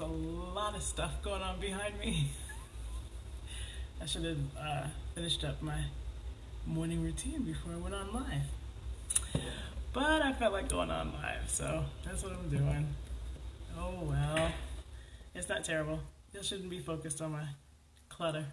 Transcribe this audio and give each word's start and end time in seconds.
A 0.00 0.06
lot 0.06 0.76
of 0.76 0.82
stuff 0.82 1.20
going 1.22 1.42
on 1.42 1.58
behind 1.58 1.98
me. 1.98 2.30
I 4.00 4.06
should 4.06 4.24
have 4.24 4.38
uh, 4.56 4.86
finished 5.16 5.42
up 5.44 5.60
my 5.60 5.86
morning 6.66 7.02
routine 7.02 7.42
before 7.42 7.72
I 7.72 7.76
went 7.78 7.96
on 7.96 8.12
live. 8.12 9.42
But 9.92 10.22
I 10.22 10.32
felt 10.34 10.52
like 10.52 10.68
going 10.68 10.92
on 10.92 11.12
live, 11.14 11.48
so 11.48 11.84
that's 12.04 12.22
what 12.22 12.32
I'm 12.32 12.48
doing. 12.48 12.86
Oh 13.76 13.94
well. 14.02 14.52
It's 15.34 15.48
not 15.48 15.64
terrible. 15.64 15.98
You 16.32 16.44
shouldn't 16.44 16.70
be 16.70 16.78
focused 16.78 17.20
on 17.20 17.32
my 17.32 17.44
clutter. 18.08 18.46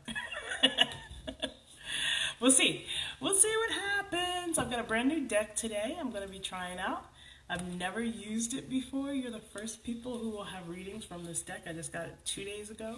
we'll 2.39 2.49
see. 2.49 2.85
We'll 3.19 3.35
see 3.35 3.53
what 3.55 3.71
happens. 3.71 4.57
I've 4.57 4.71
got 4.71 4.79
a 4.79 4.83
brand 4.83 5.09
new 5.09 5.27
deck 5.27 5.55
today 5.55 5.95
I'm 5.99 6.09
going 6.09 6.23
to 6.23 6.31
be 6.31 6.39
trying 6.39 6.79
out. 6.79 7.05
I've 7.49 7.77
never 7.77 8.01
used 8.01 8.53
it 8.53 8.69
before. 8.69 9.13
You're 9.13 9.31
the 9.31 9.39
first 9.39 9.83
people 9.83 10.17
who 10.17 10.29
will 10.29 10.45
have 10.45 10.67
readings 10.67 11.05
from 11.05 11.25
this 11.25 11.41
deck. 11.41 11.63
I 11.67 11.73
just 11.73 11.93
got 11.93 12.05
it 12.05 12.15
two 12.25 12.43
days 12.43 12.69
ago. 12.69 12.97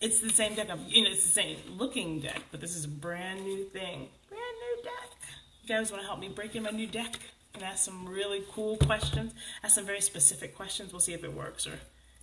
It's 0.00 0.20
the 0.20 0.30
same 0.30 0.54
deck. 0.54 0.70
I'm, 0.70 0.80
you 0.86 1.02
know, 1.02 1.10
it's 1.10 1.24
the 1.24 1.30
same 1.30 1.58
looking 1.76 2.20
deck, 2.20 2.42
but 2.50 2.60
this 2.60 2.76
is 2.76 2.84
a 2.84 2.88
brand 2.88 3.42
new 3.42 3.64
thing. 3.64 4.08
Brand 4.28 4.56
new 4.60 4.82
deck. 4.84 5.10
You 5.62 5.68
guys 5.68 5.90
want 5.90 6.02
to 6.02 6.06
help 6.06 6.20
me 6.20 6.28
break 6.28 6.54
in 6.54 6.62
my 6.62 6.70
new 6.70 6.86
deck 6.86 7.18
and 7.54 7.62
ask 7.62 7.84
some 7.84 8.08
really 8.08 8.42
cool 8.52 8.76
questions? 8.76 9.34
Ask 9.62 9.74
some 9.74 9.86
very 9.86 10.00
specific 10.00 10.56
questions. 10.56 10.92
We'll 10.92 11.00
see 11.00 11.12
if 11.12 11.24
it 11.24 11.34
works 11.34 11.66
or 11.66 11.78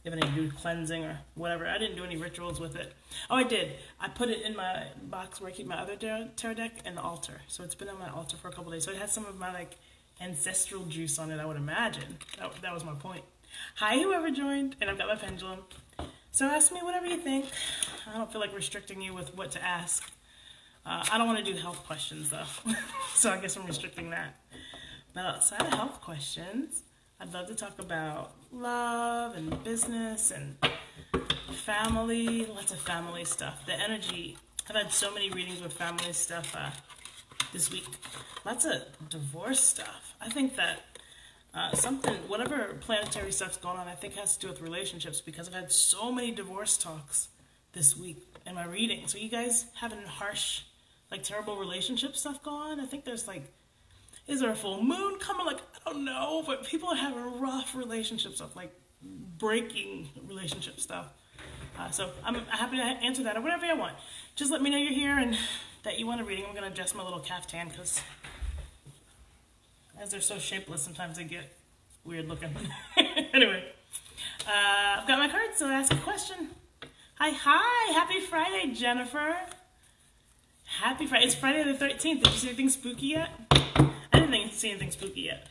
if 0.05 0.13
to 0.13 0.27
do 0.29 0.49
cleansing 0.51 1.03
or 1.03 1.19
whatever. 1.35 1.67
I 1.67 1.77
didn't 1.77 1.97
do 1.97 2.05
any 2.05 2.15
rituals 2.15 2.59
with 2.59 2.75
it. 2.77 2.93
Oh, 3.29 3.35
I 3.35 3.43
did. 3.43 3.73
I 3.99 4.07
put 4.07 4.29
it 4.29 4.41
in 4.41 4.55
my 4.55 4.85
box 5.03 5.41
where 5.41 5.49
I 5.49 5.53
keep 5.53 5.67
my 5.67 5.77
other 5.77 5.95
tarot 5.97 6.53
deck 6.53 6.79
and 6.85 6.95
the 6.97 7.01
altar. 7.01 7.41
So 7.47 7.63
it's 7.63 7.75
been 7.75 7.89
on 7.89 7.99
my 7.99 8.09
altar 8.09 8.37
for 8.37 8.47
a 8.47 8.51
couple 8.51 8.71
days. 8.71 8.85
So 8.85 8.91
it 8.91 8.97
has 8.97 9.11
some 9.11 9.25
of 9.25 9.37
my 9.37 9.51
like 9.51 9.77
ancestral 10.21 10.83
juice 10.85 11.19
on 11.19 11.31
it, 11.31 11.39
I 11.39 11.45
would 11.45 11.57
imagine. 11.57 12.17
That, 12.39 12.53
that 12.61 12.73
was 12.73 12.83
my 12.83 12.93
point. 12.93 13.23
Hi, 13.75 13.99
whoever 13.99 14.29
joined, 14.29 14.75
and 14.81 14.89
I've 14.89 14.97
got 14.97 15.07
my 15.07 15.15
pendulum. 15.15 15.59
So 16.31 16.45
ask 16.45 16.71
me 16.71 16.79
whatever 16.81 17.07
you 17.07 17.17
think. 17.17 17.45
I 18.11 18.17
don't 18.17 18.31
feel 18.31 18.41
like 18.41 18.53
restricting 18.55 19.01
you 19.01 19.13
with 19.13 19.35
what 19.35 19.51
to 19.51 19.63
ask. 19.63 20.03
Uh, 20.85 21.03
I 21.11 21.17
don't 21.17 21.27
want 21.27 21.43
to 21.43 21.43
do 21.43 21.57
health 21.57 21.85
questions 21.85 22.29
though, 22.29 22.45
so 23.13 23.31
I 23.31 23.39
guess 23.39 23.57
I'm 23.57 23.65
restricting 23.65 24.09
that. 24.11 24.35
But 25.13 25.25
outside 25.25 25.61
of 25.61 25.73
health 25.73 26.01
questions, 26.01 26.83
I'd 27.19 27.33
love 27.33 27.47
to 27.47 27.55
talk 27.55 27.79
about 27.79 28.35
love 28.51 29.35
and 29.35 29.63
business 29.63 30.31
and 30.31 30.55
family, 31.51 32.45
lots 32.45 32.71
of 32.71 32.79
family 32.79 33.25
stuff. 33.25 33.65
The 33.65 33.73
energy, 33.73 34.37
I've 34.69 34.75
had 34.75 34.91
so 34.91 35.13
many 35.13 35.29
readings 35.31 35.61
with 35.61 35.73
family 35.73 36.13
stuff. 36.13 36.55
Uh, 36.55 36.69
this 37.57 37.71
week. 37.71 37.87
Lots 38.45 38.65
of 38.65 38.83
divorce 39.09 39.59
stuff. 39.59 40.13
I 40.21 40.29
think 40.29 40.55
that 40.57 40.77
uh, 41.55 41.73
something, 41.73 42.13
whatever 42.27 42.75
planetary 42.81 43.31
stuff's 43.31 43.57
going 43.57 43.79
on, 43.79 43.87
I 43.87 43.95
think 43.95 44.13
has 44.13 44.37
to 44.37 44.41
do 44.41 44.53
with 44.53 44.61
relationships 44.61 45.21
because 45.21 45.47
I've 45.47 45.55
had 45.55 45.71
so 45.71 46.11
many 46.11 46.29
divorce 46.29 46.77
talks 46.77 47.29
this 47.73 47.97
week 47.97 48.31
in 48.45 48.53
my 48.53 48.65
reading. 48.65 49.07
So 49.07 49.17
you 49.17 49.27
guys 49.27 49.65
having 49.73 50.03
harsh, 50.03 50.65
like 51.09 51.23
terrible 51.23 51.57
relationship 51.57 52.15
stuff 52.15 52.43
going 52.43 52.73
on? 52.73 52.79
I 52.79 52.85
think 52.85 53.05
there's 53.05 53.27
like, 53.27 53.51
is 54.27 54.39
there 54.39 54.51
a 54.51 54.55
full 54.55 54.83
moon 54.83 55.17
coming? 55.17 55.47
Like, 55.47 55.61
I 55.83 55.91
don't 55.91 56.05
know, 56.05 56.43
but 56.45 56.63
people 56.63 56.89
are 56.89 56.95
having 56.95 57.39
rough 57.39 57.73
relationship 57.73 58.35
stuff, 58.35 58.55
like 58.55 58.71
breaking 59.01 60.09
relationship 60.27 60.79
stuff. 60.79 61.07
Uh, 61.77 61.91
so 61.91 62.09
I'm 62.23 62.35
happy 62.45 62.77
to 62.77 62.83
answer 62.83 63.23
that 63.23 63.37
or 63.37 63.41
whatever 63.41 63.65
you 63.65 63.77
want. 63.77 63.95
Just 64.35 64.51
let 64.51 64.61
me 64.61 64.69
know 64.69 64.77
you're 64.77 64.93
here 64.93 65.17
and 65.17 65.37
that 65.83 65.99
you 65.99 66.07
want 66.07 66.21
a 66.21 66.23
reading. 66.23 66.45
I'm 66.45 66.51
going 66.53 66.63
to 66.63 66.71
adjust 66.71 66.95
my 66.95 67.03
little 67.03 67.19
caftan 67.19 67.69
because 67.69 68.01
as 69.99 70.11
they're 70.11 70.21
so 70.21 70.39
shapeless, 70.39 70.81
sometimes 70.81 71.17
they 71.17 71.23
get 71.23 71.55
weird 72.03 72.27
looking. 72.27 72.49
anyway, 73.33 73.63
uh, 74.47 75.01
I've 75.01 75.07
got 75.07 75.19
my 75.19 75.27
cards, 75.27 75.57
so 75.57 75.67
I 75.67 75.73
ask 75.73 75.93
a 75.93 75.97
question. 75.97 76.49
Hi, 77.19 77.31
hi, 77.31 77.93
happy 77.93 78.19
Friday, 78.21 78.73
Jennifer. 78.73 79.35
Happy 80.65 81.05
Friday. 81.07 81.25
It's 81.25 81.35
Friday 81.35 81.63
the 81.63 81.73
13th. 81.77 82.01
Did 82.01 82.27
you 82.27 82.31
see 82.33 82.47
anything 82.49 82.69
spooky 82.69 83.07
yet? 83.07 83.29
I 83.51 83.89
didn't 84.13 84.31
think 84.31 84.53
see 84.53 84.69
anything 84.69 84.91
spooky 84.91 85.21
yet. 85.21 85.47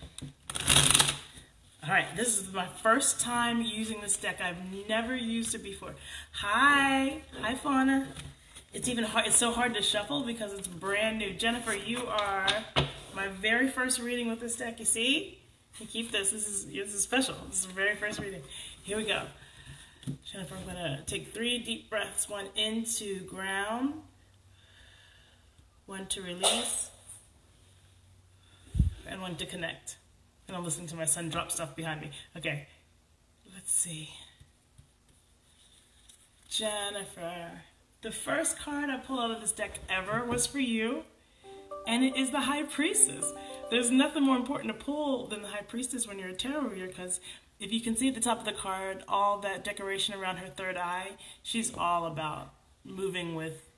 All 1.87 1.93
right, 1.93 2.17
this 2.17 2.37
is 2.41 2.53
my 2.53 2.67
first 2.67 3.21
time 3.21 3.63
using 3.63 4.01
this 4.01 4.17
deck. 4.17 4.41
I've 4.43 4.57
never 4.89 5.15
used 5.15 5.55
it 5.55 5.63
before. 5.63 5.95
Hi, 6.33 7.23
hi 7.41 7.55
Fauna. 7.55 8.09
It's 8.73 8.89
even 8.89 9.05
hard, 9.05 9.29
it's 9.29 9.37
so 9.37 9.53
hard 9.53 9.75
to 9.75 9.83
shuffle 9.83 10.25
because 10.25 10.53
it's 10.53 10.67
brand 10.67 11.19
new. 11.19 11.33
Jennifer, 11.33 11.73
you 11.73 12.05
are 12.09 12.49
my 13.15 13.29
very 13.29 13.69
first 13.69 14.01
reading 14.01 14.29
with 14.29 14.41
this 14.41 14.57
deck. 14.57 14.81
You 14.81 14.85
see? 14.85 15.39
You 15.79 15.87
keep 15.87 16.11
this. 16.11 16.33
This 16.33 16.49
is 16.49 16.67
this 16.67 16.93
is 16.93 17.05
special. 17.05 17.37
This 17.49 17.61
is 17.61 17.67
the 17.67 17.75
very 17.75 17.95
first 17.95 18.19
reading. 18.19 18.43
Here 18.83 18.97
we 18.97 19.05
go. 19.05 19.23
Jennifer, 20.25 20.57
I'm 20.57 20.67
gonna 20.67 21.05
take 21.07 21.33
three 21.33 21.61
deep 21.61 21.89
breaths. 21.89 22.29
One 22.29 22.47
into 22.57 23.21
ground. 23.27 23.95
One 25.87 26.07
to 26.07 26.21
release. 26.21 26.91
And 29.07 29.23
one 29.23 29.37
to 29.37 29.47
connect. 29.47 29.99
And 30.49 30.57
I'm 30.57 30.65
listening 30.65 30.87
to 30.89 30.97
my 30.97 31.05
son 31.05 31.29
drop 31.29 31.51
stuff 31.51 31.75
behind 31.75 32.01
me. 32.01 32.11
Okay. 32.37 32.69
Let's 33.55 33.73
see. 33.73 34.11
Jennifer. 36.49 37.63
The 38.03 38.13
first 38.13 38.59
card 38.59 38.89
I 38.91 38.99
pulled 38.99 39.21
out 39.21 39.31
of 39.31 39.41
this 39.41 39.53
deck 39.53 39.81
ever 39.89 40.25
was 40.25 40.47
for 40.47 40.61
you, 40.61 41.03
and 41.87 42.05
it 42.05 42.17
is 42.17 42.31
the 42.31 42.43
High 42.43 42.63
Priestess. 42.63 43.33
There's 43.71 43.91
nothing 43.91 44.23
more 44.23 44.37
important 44.37 44.69
to 44.69 44.85
pull 44.85 45.27
than 45.27 45.43
the 45.43 45.49
High 45.49 45.63
Priestess 45.63 46.07
when 46.07 46.19
you're 46.19 46.29
a 46.29 46.35
tarot 46.35 46.69
reader, 46.69 46.87
because 46.87 47.21
if 47.59 47.73
you 47.73 47.81
can 47.81 47.97
see 47.97 48.09
at 48.09 48.15
the 48.15 48.21
top 48.21 48.39
of 48.39 48.45
the 48.45 48.53
card, 48.53 49.03
all 49.09 49.39
that 49.41 49.65
decoration 49.65 50.15
around 50.15 50.37
her 50.37 50.47
third 50.47 50.77
eye, 50.77 51.13
she's 51.43 51.75
all 51.75 52.07
about 52.07 52.53
moving 52.85 53.35
with 53.35 53.69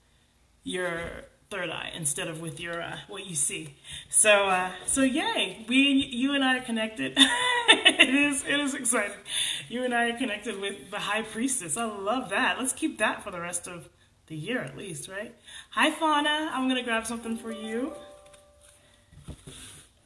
your 0.62 1.24
third 1.50 1.70
eye 1.70 1.90
instead 1.94 2.28
of 2.28 2.40
with 2.40 2.60
your 2.60 2.82
uh, 2.82 2.98
what 3.08 3.26
you 3.26 3.34
see. 3.34 3.74
So 4.10 4.48
uh, 4.48 4.70
so 4.86 5.02
yay, 5.02 5.64
we 5.68 5.76
you 5.76 6.34
and 6.34 6.44
I 6.44 6.58
are 6.58 6.62
connected. 6.62 7.14
it 7.68 8.08
is 8.08 8.44
it 8.44 8.60
is 8.60 8.74
exciting. 8.74 9.16
You 9.68 9.84
and 9.84 9.94
I 9.94 10.10
are 10.10 10.18
connected 10.18 10.60
with 10.60 10.90
the 10.90 10.98
High 10.98 11.22
Priestess. 11.22 11.76
I 11.76 11.84
love 11.84 12.30
that. 12.30 12.58
Let's 12.58 12.72
keep 12.72 12.98
that 12.98 13.22
for 13.24 13.30
the 13.30 13.40
rest 13.40 13.66
of 13.66 13.88
the 14.26 14.36
year 14.36 14.60
at 14.60 14.76
least, 14.76 15.08
right? 15.08 15.34
Hi, 15.70 15.90
Fauna. 15.90 16.50
I'm 16.52 16.64
to 16.76 16.82
grab 16.82 17.06
something 17.06 17.36
for 17.36 17.50
you. 17.50 17.92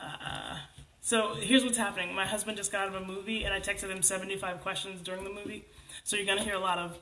Uh, 0.01 0.57
so 1.01 1.35
here's 1.35 1.65
what's 1.65 1.77
happening. 1.77 2.15
My 2.15 2.27
husband 2.27 2.57
just 2.57 2.71
got 2.71 2.89
out 2.89 2.95
of 2.95 3.03
a 3.03 3.05
movie, 3.05 3.45
and 3.45 3.53
I 3.53 3.61
texted 3.61 3.91
him 3.91 4.03
75 4.03 4.61
questions 4.61 5.03
during 5.03 5.25
the 5.25 5.31
movie. 5.31 5.65
So 6.05 6.17
you're 6.17 6.27
to 6.39 6.45
hear 6.45 6.55
a 6.55 6.61
lot 6.61 6.79
of 6.79 6.99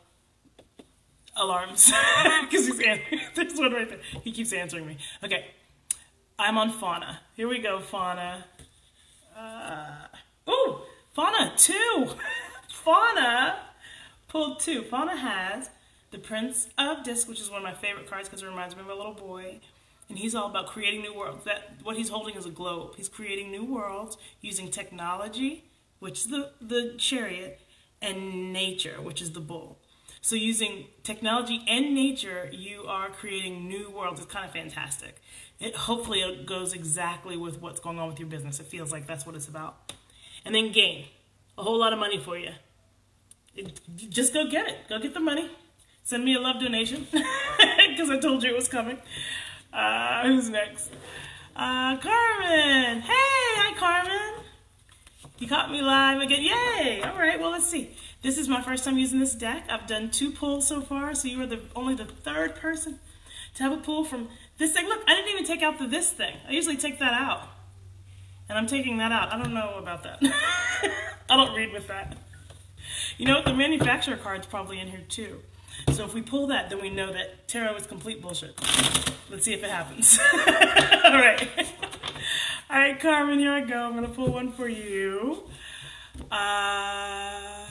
alarms 1.36 1.92
because 2.42 2.66
he's 2.66 2.80
answering. 2.80 3.20
There's 3.34 3.58
one 3.58 3.72
right 3.72 3.88
there. 3.88 4.00
He 4.22 4.32
keeps 4.32 4.52
answering 4.52 4.86
me. 4.86 4.98
Okay. 5.24 5.46
I'm 6.38 6.56
on 6.56 6.70
Fauna. 6.70 7.20
Here 7.36 7.48
we 7.48 7.58
go, 7.58 7.80
Fauna. 7.80 8.46
Uh, 9.36 10.06
oh, 10.46 10.86
Fauna, 11.12 11.52
two. 11.56 12.08
Fauna 12.70 13.58
pulled 14.28 14.60
two. 14.60 14.82
Fauna 14.82 15.16
has 15.16 15.68
the 16.10 16.18
Prince 16.18 16.68
of 16.78 17.04
Disc, 17.04 17.28
which 17.28 17.40
is 17.40 17.50
one 17.50 17.58
of 17.58 17.64
my 17.64 17.74
favorite 17.74 18.08
cards 18.08 18.28
because 18.28 18.42
it 18.42 18.46
reminds 18.46 18.74
me 18.74 18.80
of 18.80 18.88
a 18.88 18.94
little 18.94 19.12
boy. 19.12 19.60
And 20.08 20.18
he's 20.18 20.34
all 20.34 20.48
about 20.48 20.66
creating 20.66 21.02
new 21.02 21.14
worlds. 21.14 21.44
That 21.44 21.74
what 21.82 21.96
he's 21.96 22.08
holding 22.08 22.36
is 22.36 22.46
a 22.46 22.50
globe. 22.50 22.94
He's 22.96 23.08
creating 23.08 23.50
new 23.50 23.64
worlds 23.64 24.16
using 24.40 24.70
technology, 24.70 25.64
which 25.98 26.20
is 26.20 26.26
the, 26.28 26.52
the 26.60 26.94
chariot, 26.98 27.60
and 28.02 28.52
nature, 28.52 29.00
which 29.00 29.20
is 29.20 29.32
the 29.32 29.40
bull. 29.40 29.78
So 30.22 30.36
using 30.36 30.86
technology 31.02 31.64
and 31.66 31.94
nature, 31.94 32.50
you 32.52 32.84
are 32.86 33.08
creating 33.08 33.66
new 33.66 33.90
worlds. 33.90 34.20
It's 34.20 34.30
kind 34.30 34.44
of 34.44 34.52
fantastic. 34.52 35.16
It 35.58 35.74
hopefully 35.74 36.20
it 36.20 36.46
goes 36.46 36.72
exactly 36.74 37.36
with 37.36 37.60
what's 37.60 37.80
going 37.80 37.98
on 37.98 38.08
with 38.08 38.18
your 38.18 38.28
business. 38.28 38.60
It 38.60 38.66
feels 38.66 38.92
like 38.92 39.06
that's 39.06 39.24
what 39.24 39.34
it's 39.34 39.48
about. 39.48 39.92
And 40.44 40.54
then 40.54 40.72
gain 40.72 41.06
a 41.56 41.62
whole 41.62 41.78
lot 41.78 41.92
of 41.92 41.98
money 41.98 42.18
for 42.18 42.36
you. 42.36 42.50
It, 43.54 43.80
just 44.10 44.32
go 44.32 44.48
get 44.48 44.68
it. 44.68 44.76
Go 44.88 44.98
get 44.98 45.14
the 45.14 45.20
money. 45.20 45.50
Send 46.02 46.24
me 46.24 46.34
a 46.34 46.40
love 46.40 46.60
donation 46.60 47.06
because 47.12 48.10
I 48.10 48.18
told 48.20 48.42
you 48.42 48.50
it 48.50 48.56
was 48.56 48.68
coming. 48.68 48.98
Uh, 49.72 50.22
who's 50.24 50.48
next? 50.48 50.90
Uh, 51.54 51.96
Carmen. 51.98 53.00
Hey, 53.00 53.12
hi, 53.56 53.74
Carmen. 53.74 54.44
You 55.38 55.48
caught 55.48 55.70
me 55.70 55.80
live 55.80 56.20
again. 56.20 56.42
Yay! 56.42 57.02
All 57.02 57.16
right, 57.16 57.40
well, 57.40 57.50
let's 57.50 57.68
see. 57.68 57.90
This 58.22 58.36
is 58.36 58.48
my 58.48 58.60
first 58.60 58.84
time 58.84 58.98
using 58.98 59.18
this 59.18 59.34
deck. 59.34 59.64
I've 59.70 59.86
done 59.86 60.10
two 60.10 60.30
pulls 60.30 60.68
so 60.68 60.82
far, 60.82 61.14
so 61.14 61.26
you 61.26 61.40
are 61.42 61.46
the 61.46 61.60
only 61.74 61.94
the 61.94 62.04
third 62.04 62.54
person 62.54 62.98
to 63.54 63.62
have 63.62 63.72
a 63.72 63.78
pull 63.78 64.04
from 64.04 64.28
this 64.58 64.72
thing. 64.72 64.86
Look, 64.86 65.00
I 65.06 65.14
didn't 65.14 65.30
even 65.30 65.44
take 65.44 65.62
out 65.62 65.78
the 65.78 65.86
this 65.86 66.12
thing. 66.12 66.36
I 66.46 66.52
usually 66.52 66.76
take 66.76 66.98
that 66.98 67.14
out. 67.14 67.48
And 68.48 68.58
I'm 68.58 68.66
taking 68.66 68.98
that 68.98 69.10
out. 69.10 69.32
I 69.32 69.38
don't 69.38 69.54
know 69.54 69.76
about 69.78 70.02
that. 70.02 70.18
I 71.30 71.36
don't 71.36 71.54
read 71.54 71.72
with 71.72 71.86
that. 71.88 72.16
You 73.16 73.26
know, 73.26 73.36
what? 73.36 73.44
the 73.46 73.54
manufacturer 73.54 74.16
card's 74.16 74.46
probably 74.46 74.80
in 74.80 74.88
here 74.88 75.04
too. 75.08 75.40
So 75.92 76.04
if 76.04 76.12
we 76.12 76.20
pull 76.20 76.48
that, 76.48 76.68
then 76.68 76.82
we 76.82 76.90
know 76.90 77.12
that 77.12 77.48
tarot 77.48 77.76
is 77.76 77.86
complete 77.86 78.20
bullshit. 78.20 78.58
Let's 79.30 79.44
see 79.44 79.54
if 79.54 79.62
it 79.62 79.70
happens. 79.70 80.18
All 80.34 81.12
right. 81.12 81.48
All 82.70 82.78
right, 82.78 83.00
Carmen, 83.00 83.38
here 83.38 83.52
I 83.52 83.62
go. 83.62 83.76
I'm 83.76 83.92
going 83.92 84.04
to 84.04 84.12
pull 84.12 84.30
one 84.30 84.52
for 84.52 84.68
you. 84.68 85.44
Uh... 86.30 87.69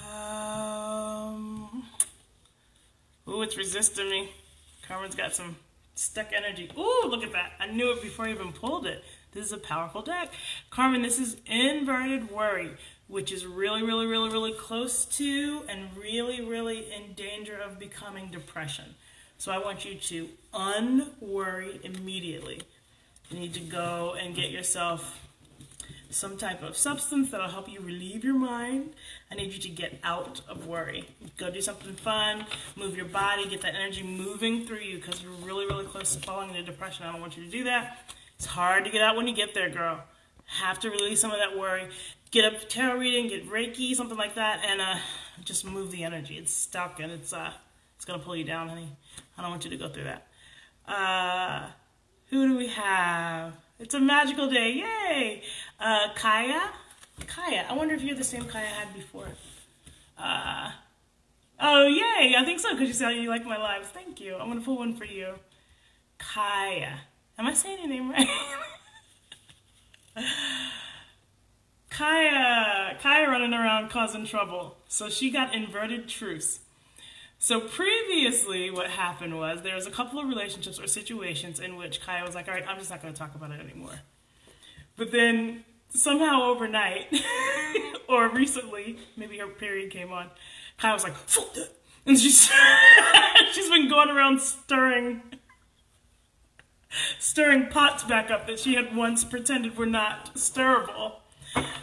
what's 3.38 3.58
resisting 3.58 4.10
me. 4.10 4.32
Carmen's 4.88 5.16
got 5.16 5.36
some 5.36 5.56
stuck 5.96 6.28
energy. 6.34 6.72
Ooh, 6.78 7.08
look 7.08 7.24
at 7.24 7.32
that. 7.34 7.54
I 7.60 7.68
knew 7.68 7.92
it 7.92 8.02
before 8.02 8.26
I 8.26 8.32
even 8.32 8.52
pulled 8.52 8.88
it. 8.88 9.04
This 9.32 9.46
is 9.46 9.52
a 9.52 9.58
powerful 9.58 10.02
deck. 10.02 10.32
Carmen, 10.70 11.02
this 11.02 11.20
is 11.20 11.38
inverted 11.46 12.32
worry, 12.32 12.72
which 13.08 13.32
is 13.32 13.46
really, 13.46 13.84
really, 13.84 14.08
really, 14.08 14.30
really 14.30 14.54
close 14.54 15.06
to 15.06 15.64
and 15.70 15.90
really, 15.96 16.42
really 16.42 16.92
in 16.92 17.14
danger 17.14 17.58
of 17.58 17.78
becoming 17.78 18.30
depression. 18.32 18.96
So 19.38 19.52
I 19.52 19.60
want 19.60 19.86
you 19.86 19.96
to 19.96 20.30
unworry 20.54 21.80
immediately. 21.84 22.62
You 23.30 23.40
need 23.40 23.54
to 23.54 23.60
go 23.60 24.16
and 24.20 24.36
get 24.36 24.50
yourself 24.50 25.29
some 26.10 26.38
type 26.38 26.64
of 26.64 26.76
substance 26.76 27.30
that'll 27.30 27.50
help 27.50 27.72
you 27.72 27.80
relieve 27.82 28.24
your 28.24 28.36
mind. 28.36 28.94
I 29.32 29.36
need 29.36 29.54
you 29.54 29.60
to 29.60 29.70
get 29.70 30.00
out 30.04 30.42
of 30.48 30.66
worry. 30.66 31.08
Go 31.38 31.52
do 31.52 31.62
something 31.62 31.94
fun, 31.96 32.46
move 32.76 32.96
your 32.96 33.06
body, 33.06 33.48
get 33.48 33.62
that 33.62 33.76
energy 33.76 34.04
moving 34.04 34.66
through 34.66 34.80
you 34.80 34.98
because 34.98 35.22
you're 35.22 35.32
really, 35.34 35.66
really 35.66 35.86
close 35.86 36.16
to 36.16 36.22
falling 36.22 36.50
into 36.50 36.64
depression. 36.64 37.06
I 37.06 37.12
don't 37.12 37.22
want 37.22 37.38
you 37.38 37.46
to 37.46 37.52
do 37.52 37.64
that. 37.66 38.12
It's 38.38 38.46
hard 38.46 38.86
to 38.86 38.90
get 38.90 39.02
out 39.02 39.16
when 39.16 39.28
you 39.28 39.36
get 39.36 39.54
there, 39.54 39.70
girl. 39.70 40.04
Have 40.46 40.80
to 40.80 40.90
release 40.90 41.22
some 41.22 41.32
of 41.32 41.38
that 41.38 41.58
worry. 41.58 41.88
Get 42.32 42.54
a 42.54 42.66
tarot 42.66 42.98
reading, 42.98 43.28
get 43.28 43.50
Reiki, 43.50 43.94
something 43.94 44.18
like 44.18 44.36
that, 44.36 44.64
and 44.66 44.82
uh, 44.82 44.96
just 45.44 45.66
move 45.66 45.92
the 45.92 46.04
energy. 46.04 46.38
It's 46.38 46.54
stuck 46.54 47.00
and 47.00 47.12
it's 47.12 47.34
uh, 47.34 47.52
it's 47.96 48.06
gonna 48.06 48.20
pull 48.20 48.36
you 48.36 48.46
down, 48.46 48.70
honey. 48.70 48.90
I 49.38 49.42
don't 49.42 49.52
want 49.52 49.64
you 49.64 49.72
to 49.72 49.78
go 49.78 49.90
through 49.90 50.06
that. 50.06 50.28
Uh, 50.88 51.68
who 52.30 52.48
do 52.48 52.58
we 52.58 52.68
have? 52.68 53.54
It's 53.80 53.94
a 53.94 54.00
magical 54.00 54.50
day. 54.50 54.84
Yay! 54.84 55.42
Uh, 55.80 56.14
Kaya? 56.14 56.72
Kaya. 57.28 57.66
I 57.70 57.74
wonder 57.74 57.96
if 57.96 58.02
you're 58.02 58.16
the 58.16 58.24
same 58.24 58.46
Kaya 58.46 58.66
I 58.66 58.86
had 58.86 58.94
before. 58.94 59.28
Uh, 60.18 60.72
oh, 61.60 61.88
yay! 61.88 62.36
I 62.38 62.44
think 62.44 62.60
so, 62.60 62.74
because 62.74 62.88
you 62.88 62.94
said 62.94 63.12
you 63.12 63.30
like 63.30 63.46
my 63.46 63.58
lives. 63.58 63.88
Thank 63.88 64.20
you. 64.20 64.36
I'm 64.36 64.48
going 64.48 64.60
to 64.60 64.66
pull 64.66 64.78
one 64.78 64.96
for 64.96 65.06
you. 65.06 65.36
Kaya. 66.18 67.00
Am 67.38 67.48
I 67.48 67.54
saying 67.54 67.80
your 67.80 67.88
name 67.88 68.12
right? 68.12 68.28
Kaya. 71.90 72.98
Kaya 73.02 73.30
running 73.30 73.54
around 73.54 73.90
causing 73.90 74.26
trouble. 74.26 74.76
So 74.90 75.10
she 75.10 75.32
got 75.32 75.56
inverted 75.56 76.10
truce. 76.10 76.60
So 77.42 77.62
previously, 77.62 78.70
what 78.70 78.90
happened 78.90 79.38
was 79.38 79.62
there 79.62 79.76
was 79.76 79.88
a 79.88 79.92
couple 79.92 80.20
of 80.20 80.28
relationships 80.28 80.78
or 80.78 80.88
situations 80.88 81.62
in 81.62 81.78
which 81.78 82.02
Kaya 82.02 82.26
was 82.26 82.36
like, 82.36 82.50
"All 82.50 82.54
right, 82.54 82.68
I'm 82.68 82.78
just 82.78 82.90
not 82.90 83.02
going 83.02 83.14
to 83.14 83.18
talk 83.18 83.34
about 83.34 83.52
it 83.52 83.62
anymore." 83.62 84.02
But 84.98 85.14
then 85.14 85.64
somehow 85.90 86.44
overnight, 86.44 87.08
or 88.10 88.30
recently, 88.30 88.98
maybe 89.18 89.38
her 89.40 89.48
period 89.48 89.92
came 89.92 90.12
on, 90.12 90.30
Kaya 90.78 90.94
was 90.94 91.04
like, 91.04 91.14
and 92.06 92.18
she's 92.18 92.50
she's 93.52 93.70
been 93.70 93.90
going 93.90 94.10
around 94.10 94.40
stirring 94.42 95.22
stirring 97.20 97.68
pots 97.68 98.04
back 98.04 98.32
up 98.32 98.48
that 98.48 98.60
she 98.60 98.76
had 98.76 98.96
once 98.96 99.24
pretended 99.24 99.78
were 99.78 99.86
not 99.86 100.38
stirrable. 100.38 101.18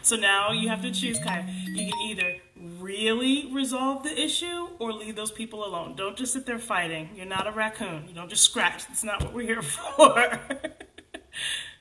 So 0.02 0.16
now 0.16 0.52
you 0.52 0.68
have 0.68 0.82
to 0.82 0.90
choose, 0.90 1.18
Kai. 1.18 1.44
You 1.66 1.90
can 1.90 2.00
either 2.02 2.36
really 2.56 3.50
resolve 3.52 4.02
the 4.04 4.20
issue 4.20 4.68
or 4.78 4.92
leave 4.92 5.16
those 5.16 5.32
people 5.32 5.64
alone. 5.64 5.96
Don't 5.96 6.16
just 6.16 6.32
sit 6.32 6.46
there 6.46 6.58
fighting. 6.58 7.10
You're 7.14 7.26
not 7.26 7.46
a 7.46 7.52
raccoon. 7.52 8.04
You 8.08 8.14
don't 8.14 8.28
just 8.28 8.44
scratch. 8.44 8.86
That's 8.86 9.04
not 9.04 9.22
what 9.22 9.32
we're 9.32 9.46
here 9.46 9.62
for. 9.96 10.40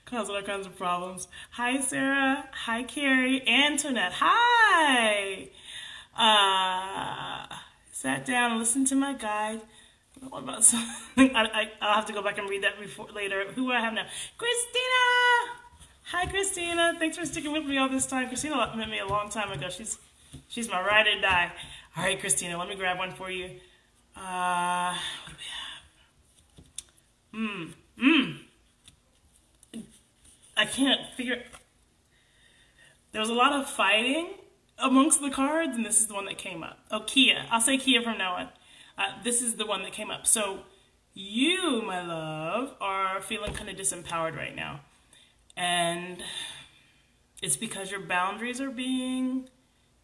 Cause 0.05 0.29
all 0.29 0.39
kinds 0.43 0.67
of 0.67 0.77
problems. 0.77 1.27
Hi, 1.51 1.81
Sarah. 1.81 2.47
Hi, 2.51 2.83
Carrie. 2.83 3.41
Antoinette. 3.47 4.13
Hi. 4.15 5.49
Uh, 6.15 7.55
sat 7.91 8.23
down 8.23 8.51
and 8.51 8.59
listened 8.59 8.85
to 8.87 8.95
my 8.95 9.13
guide. 9.13 9.61
What 10.29 10.43
about 10.43 10.63
something? 10.63 10.91
I, 11.35 11.69
I, 11.81 11.87
will 11.87 11.93
have 11.93 12.05
to 12.05 12.13
go 12.13 12.21
back 12.21 12.37
and 12.37 12.47
read 12.47 12.63
that 12.63 12.79
before 12.79 13.07
later. 13.15 13.45
Who 13.55 13.65
do 13.65 13.71
I 13.71 13.79
have 13.79 13.93
now? 13.93 14.05
Christina. 14.37 15.61
Hi, 16.11 16.27
Christina. 16.27 16.93
Thanks 16.99 17.17
for 17.17 17.25
sticking 17.25 17.51
with 17.51 17.65
me 17.65 17.79
all 17.79 17.89
this 17.89 18.05
time. 18.05 18.27
Christina 18.27 18.55
met 18.77 18.89
me 18.89 18.99
a 18.99 19.07
long 19.07 19.29
time 19.29 19.51
ago. 19.51 19.69
She's 19.69 19.97
she's 20.47 20.69
my 20.69 20.85
ride 20.85 21.07
or 21.07 21.19
die. 21.19 21.51
All 21.97 22.03
right, 22.03 22.19
Christina, 22.19 22.59
let 22.59 22.69
me 22.69 22.75
grab 22.75 22.99
one 22.99 23.11
for 23.13 23.31
you. 23.31 23.49
Uh, 24.15 24.95
what 25.23 25.31
do 25.31 25.35
we 27.33 27.41
have? 27.41 27.49
Mmm, 27.49 27.73
mmm. 27.99 28.44
I 30.57 30.65
can't 30.65 31.01
figure. 31.15 31.43
There 33.11 33.21
was 33.21 33.29
a 33.29 33.33
lot 33.33 33.53
of 33.53 33.69
fighting 33.69 34.33
amongst 34.77 35.21
the 35.21 35.29
cards, 35.29 35.75
and 35.75 35.85
this 35.85 35.99
is 35.99 36.07
the 36.07 36.13
one 36.13 36.25
that 36.25 36.37
came 36.37 36.63
up. 36.63 36.79
Oh, 36.91 37.01
Kia. 37.01 37.45
I'll 37.49 37.61
say 37.61 37.77
Kia 37.77 38.01
from 38.01 38.17
now 38.17 38.35
on. 38.35 38.49
Uh, 38.97 39.21
this 39.23 39.41
is 39.41 39.55
the 39.55 39.65
one 39.65 39.83
that 39.83 39.91
came 39.91 40.09
up. 40.09 40.25
So, 40.27 40.59
you, 41.13 41.81
my 41.81 42.05
love, 42.05 42.75
are 42.81 43.21
feeling 43.21 43.53
kind 43.53 43.69
of 43.69 43.75
disempowered 43.75 44.35
right 44.35 44.55
now. 44.55 44.81
And 45.55 46.21
it's 47.41 47.55
because 47.55 47.91
your 47.91 48.01
boundaries 48.01 48.59
are 48.59 48.71
being 48.71 49.49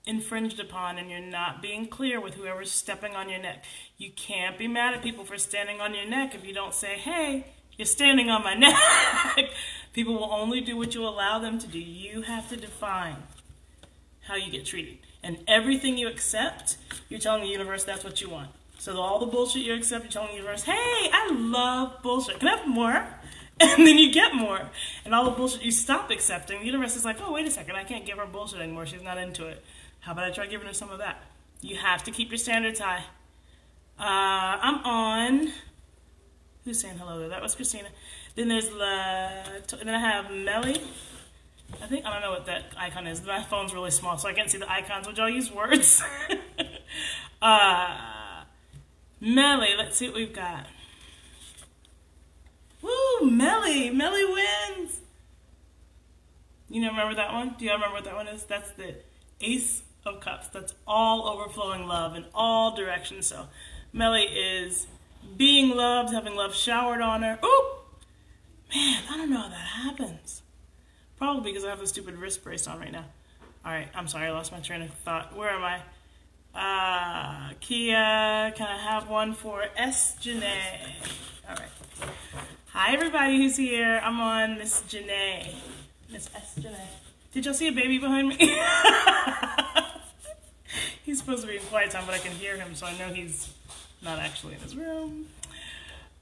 infringed 0.05 0.59
upon 0.59 0.97
and 0.97 1.11
you're 1.11 1.19
not 1.19 1.61
being 1.61 1.87
clear 1.87 2.19
with 2.19 2.35
whoever's 2.35 2.71
stepping 2.71 3.15
on 3.15 3.29
your 3.29 3.39
neck. 3.39 3.63
You 3.97 4.11
can't 4.11 4.57
be 4.57 4.67
mad 4.67 4.93
at 4.93 5.03
people 5.03 5.25
for 5.25 5.37
standing 5.37 5.79
on 5.79 5.93
your 5.93 6.07
neck 6.07 6.33
if 6.33 6.45
you 6.45 6.53
don't 6.53 6.73
say, 6.73 6.97
hey, 6.97 7.45
you're 7.77 7.85
standing 7.85 8.29
on 8.29 8.43
my 8.43 8.53
neck. 9.35 9.49
People 9.93 10.13
will 10.13 10.31
only 10.31 10.61
do 10.61 10.77
what 10.77 10.95
you 10.95 11.05
allow 11.05 11.39
them 11.39 11.59
to 11.59 11.67
do. 11.67 11.79
You 11.79 12.21
have 12.21 12.49
to 12.49 12.57
define 12.57 13.17
how 14.21 14.35
you 14.35 14.51
get 14.51 14.65
treated. 14.65 14.97
And 15.23 15.39
everything 15.47 15.97
you 15.97 16.07
accept, 16.07 16.77
you're 17.09 17.19
telling 17.19 17.41
the 17.41 17.49
universe 17.49 17.83
that's 17.83 18.03
what 18.03 18.21
you 18.21 18.29
want. 18.29 18.49
So 18.79 18.97
all 18.99 19.19
the 19.19 19.27
bullshit 19.27 19.61
you 19.61 19.75
accept, 19.75 20.05
you're 20.05 20.11
telling 20.11 20.29
the 20.29 20.35
universe, 20.35 20.63
hey, 20.63 20.73
I 21.13 21.29
love 21.31 22.01
bullshit. 22.01 22.39
Can 22.39 22.47
I 22.47 22.57
have 22.57 22.67
more? 22.67 23.07
and 23.59 23.85
then 23.85 23.97
you 23.99 24.11
get 24.11 24.33
more. 24.33 24.69
And 25.05 25.13
all 25.13 25.25
the 25.25 25.31
bullshit 25.31 25.61
you 25.61 25.71
stop 25.71 26.09
accepting, 26.09 26.59
the 26.59 26.65
universe 26.65 26.95
is 26.95 27.05
like, 27.05 27.17
oh, 27.21 27.31
wait 27.31 27.45
a 27.45 27.51
second, 27.51 27.75
I 27.75 27.83
can't 27.83 28.05
give 28.05 28.17
her 28.17 28.25
bullshit 28.25 28.59
anymore. 28.59 28.87
She's 28.87 29.03
not 29.03 29.19
into 29.19 29.47
it. 29.47 29.63
How 29.99 30.13
about 30.13 30.23
I 30.23 30.31
try 30.31 30.47
giving 30.47 30.65
her 30.65 30.73
some 30.73 30.89
of 30.89 30.97
that? 30.97 31.21
You 31.61 31.75
have 31.75 32.03
to 32.05 32.11
keep 32.11 32.31
your 32.31 32.39
standards 32.39 32.79
high. 32.79 33.03
Uh, 33.99 34.57
I'm 34.63 34.83
on. 34.83 35.53
Who's 36.65 36.79
saying 36.79 36.97
hello 36.97 37.19
there? 37.19 37.29
That 37.29 37.41
was 37.43 37.53
Christina. 37.53 37.89
Then 38.35 38.47
there's 38.47 38.71
La. 38.71 39.29
Then 39.77 39.89
I 39.89 39.99
have 39.99 40.31
Melly. 40.31 40.81
I 41.81 41.87
think 41.87 42.05
I 42.05 42.13
don't 42.13 42.21
know 42.21 42.31
what 42.31 42.45
that 42.45 42.65
icon 42.77 43.07
is. 43.07 43.25
My 43.25 43.41
phone's 43.43 43.73
really 43.73 43.91
small, 43.91 44.17
so 44.17 44.29
I 44.29 44.33
can't 44.33 44.49
see 44.49 44.57
the 44.57 44.71
icons. 44.71 45.07
Which 45.07 45.19
I'll 45.19 45.29
use 45.29 45.51
words. 45.51 46.03
uh, 47.41 48.43
Melly. 49.19 49.69
Let's 49.77 49.97
see 49.97 50.07
what 50.07 50.15
we've 50.15 50.33
got. 50.33 50.67
Woo, 52.81 53.29
Melly. 53.29 53.89
Melly 53.89 54.25
wins. 54.25 55.01
You 56.69 56.81
know, 56.81 56.89
remember 56.89 57.15
that 57.15 57.33
one? 57.33 57.55
Do 57.59 57.65
y'all 57.65 57.75
remember 57.75 57.95
what 57.95 58.05
that 58.05 58.15
one 58.15 58.29
is? 58.29 58.43
That's 58.43 58.71
the 58.71 58.95
Ace 59.41 59.83
of 60.05 60.21
Cups. 60.21 60.47
That's 60.47 60.73
all 60.87 61.27
overflowing 61.27 61.85
love 61.85 62.15
in 62.15 62.25
all 62.33 62.75
directions. 62.75 63.27
So, 63.27 63.47
Melly 63.91 64.23
is 64.23 64.87
being 65.35 65.75
loved, 65.75 66.13
having 66.13 66.35
love 66.35 66.55
showered 66.55 67.01
on 67.01 67.23
her. 67.23 67.39
Ooh! 67.43 67.80
Man, 68.73 69.03
I 69.09 69.17
don't 69.17 69.29
know 69.29 69.41
how 69.41 69.49
that 69.49 69.55
happens. 69.55 70.41
Probably 71.17 71.51
because 71.51 71.65
I 71.65 71.69
have 71.69 71.81
a 71.81 71.87
stupid 71.87 72.15
wrist 72.15 72.43
brace 72.43 72.67
on 72.67 72.79
right 72.79 72.91
now. 72.91 73.05
All 73.65 73.71
right, 73.71 73.87
I'm 73.93 74.07
sorry, 74.07 74.27
I 74.27 74.31
lost 74.31 74.51
my 74.51 74.59
train 74.59 74.81
of 74.81 74.89
thought. 75.05 75.35
Where 75.35 75.49
am 75.49 75.63
I? 75.63 75.81
Uh, 76.55 77.53
Kia, 77.59 78.53
can 78.55 78.67
I 78.67 78.77
have 78.77 79.09
one 79.09 79.33
for 79.33 79.65
S. 79.75 80.15
Janae? 80.21 80.79
All 81.49 81.55
right. 81.55 81.69
Hi, 82.67 82.93
everybody 82.93 83.37
who's 83.37 83.57
here. 83.57 84.01
I'm 84.03 84.19
on 84.19 84.57
Miss 84.57 84.81
Janae. 84.83 85.53
Miss 86.09 86.29
S. 86.33 86.55
Janae. 86.59 86.87
Did 87.33 87.45
y'all 87.45 87.53
see 87.53 87.67
a 87.67 87.71
baby 87.71 87.97
behind 87.97 88.29
me? 88.29 88.35
he's 91.03 91.19
supposed 91.19 91.41
to 91.41 91.47
be 91.47 91.57
in 91.57 91.63
quiet 91.63 91.91
time, 91.91 92.03
but 92.05 92.15
I 92.15 92.19
can 92.19 92.31
hear 92.31 92.57
him, 92.57 92.73
so 92.73 92.85
I 92.85 92.97
know 92.97 93.09
he's 93.09 93.53
not 94.01 94.19
actually 94.19 94.55
in 94.55 94.61
his 94.61 94.75
room. 94.75 95.27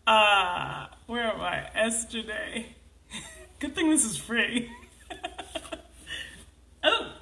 Uh, 0.10 0.88
where 1.06 1.24
am 1.24 1.40
I? 1.40 1.70
Janae. 1.76 2.66
Good 3.60 3.76
thing 3.76 3.90
this 3.92 4.04
is 4.04 4.18
free. 4.18 4.72
oh! 6.84 7.14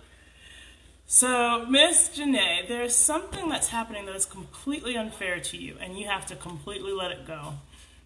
So, 1.05 1.65
Miss 1.69 2.17
Janae, 2.17 2.67
there's 2.67 2.95
something 2.95 3.49
that's 3.49 3.67
happening 3.67 4.05
that 4.05 4.15
is 4.15 4.25
completely 4.25 4.95
unfair 4.95 5.39
to 5.39 5.57
you, 5.57 5.75
and 5.81 5.99
you 5.99 6.07
have 6.07 6.25
to 6.27 6.35
completely 6.35 6.93
let 6.93 7.11
it 7.11 7.27
go 7.27 7.55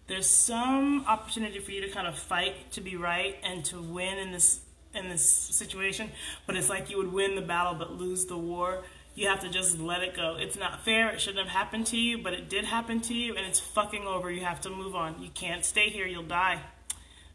there's 0.06 0.26
some 0.26 1.04
opportunity 1.06 1.58
for 1.58 1.70
you 1.70 1.80
to 1.80 1.88
kind 1.88 2.06
of 2.06 2.18
fight 2.18 2.70
to 2.72 2.80
be 2.80 2.96
right 2.96 3.36
and 3.42 3.64
to 3.64 3.80
win 3.80 4.18
in 4.18 4.32
this 4.32 4.60
in 4.94 5.08
this 5.08 5.26
situation 5.26 6.10
but 6.46 6.54
it's 6.54 6.68
like 6.68 6.90
you 6.90 6.98
would 6.98 7.10
win 7.12 7.34
the 7.34 7.40
battle 7.40 7.74
but 7.74 7.92
lose 7.92 8.26
the 8.26 8.36
war 8.36 8.82
you 9.14 9.28
have 9.28 9.40
to 9.40 9.48
just 9.48 9.78
let 9.78 10.02
it 10.02 10.14
go 10.14 10.36
it's 10.38 10.56
not 10.56 10.84
fair 10.84 11.10
it 11.10 11.20
shouldn't 11.20 11.46
have 11.46 11.56
happened 11.56 11.86
to 11.86 11.96
you 11.96 12.18
but 12.18 12.32
it 12.32 12.48
did 12.48 12.64
happen 12.64 13.00
to 13.00 13.14
you 13.14 13.34
and 13.36 13.46
it's 13.46 13.60
fucking 13.60 14.06
over 14.06 14.30
you 14.30 14.44
have 14.44 14.60
to 14.60 14.70
move 14.70 14.94
on 14.94 15.20
you 15.20 15.30
can't 15.34 15.64
stay 15.64 15.88
here 15.88 16.06
you'll 16.06 16.22
die 16.22 16.60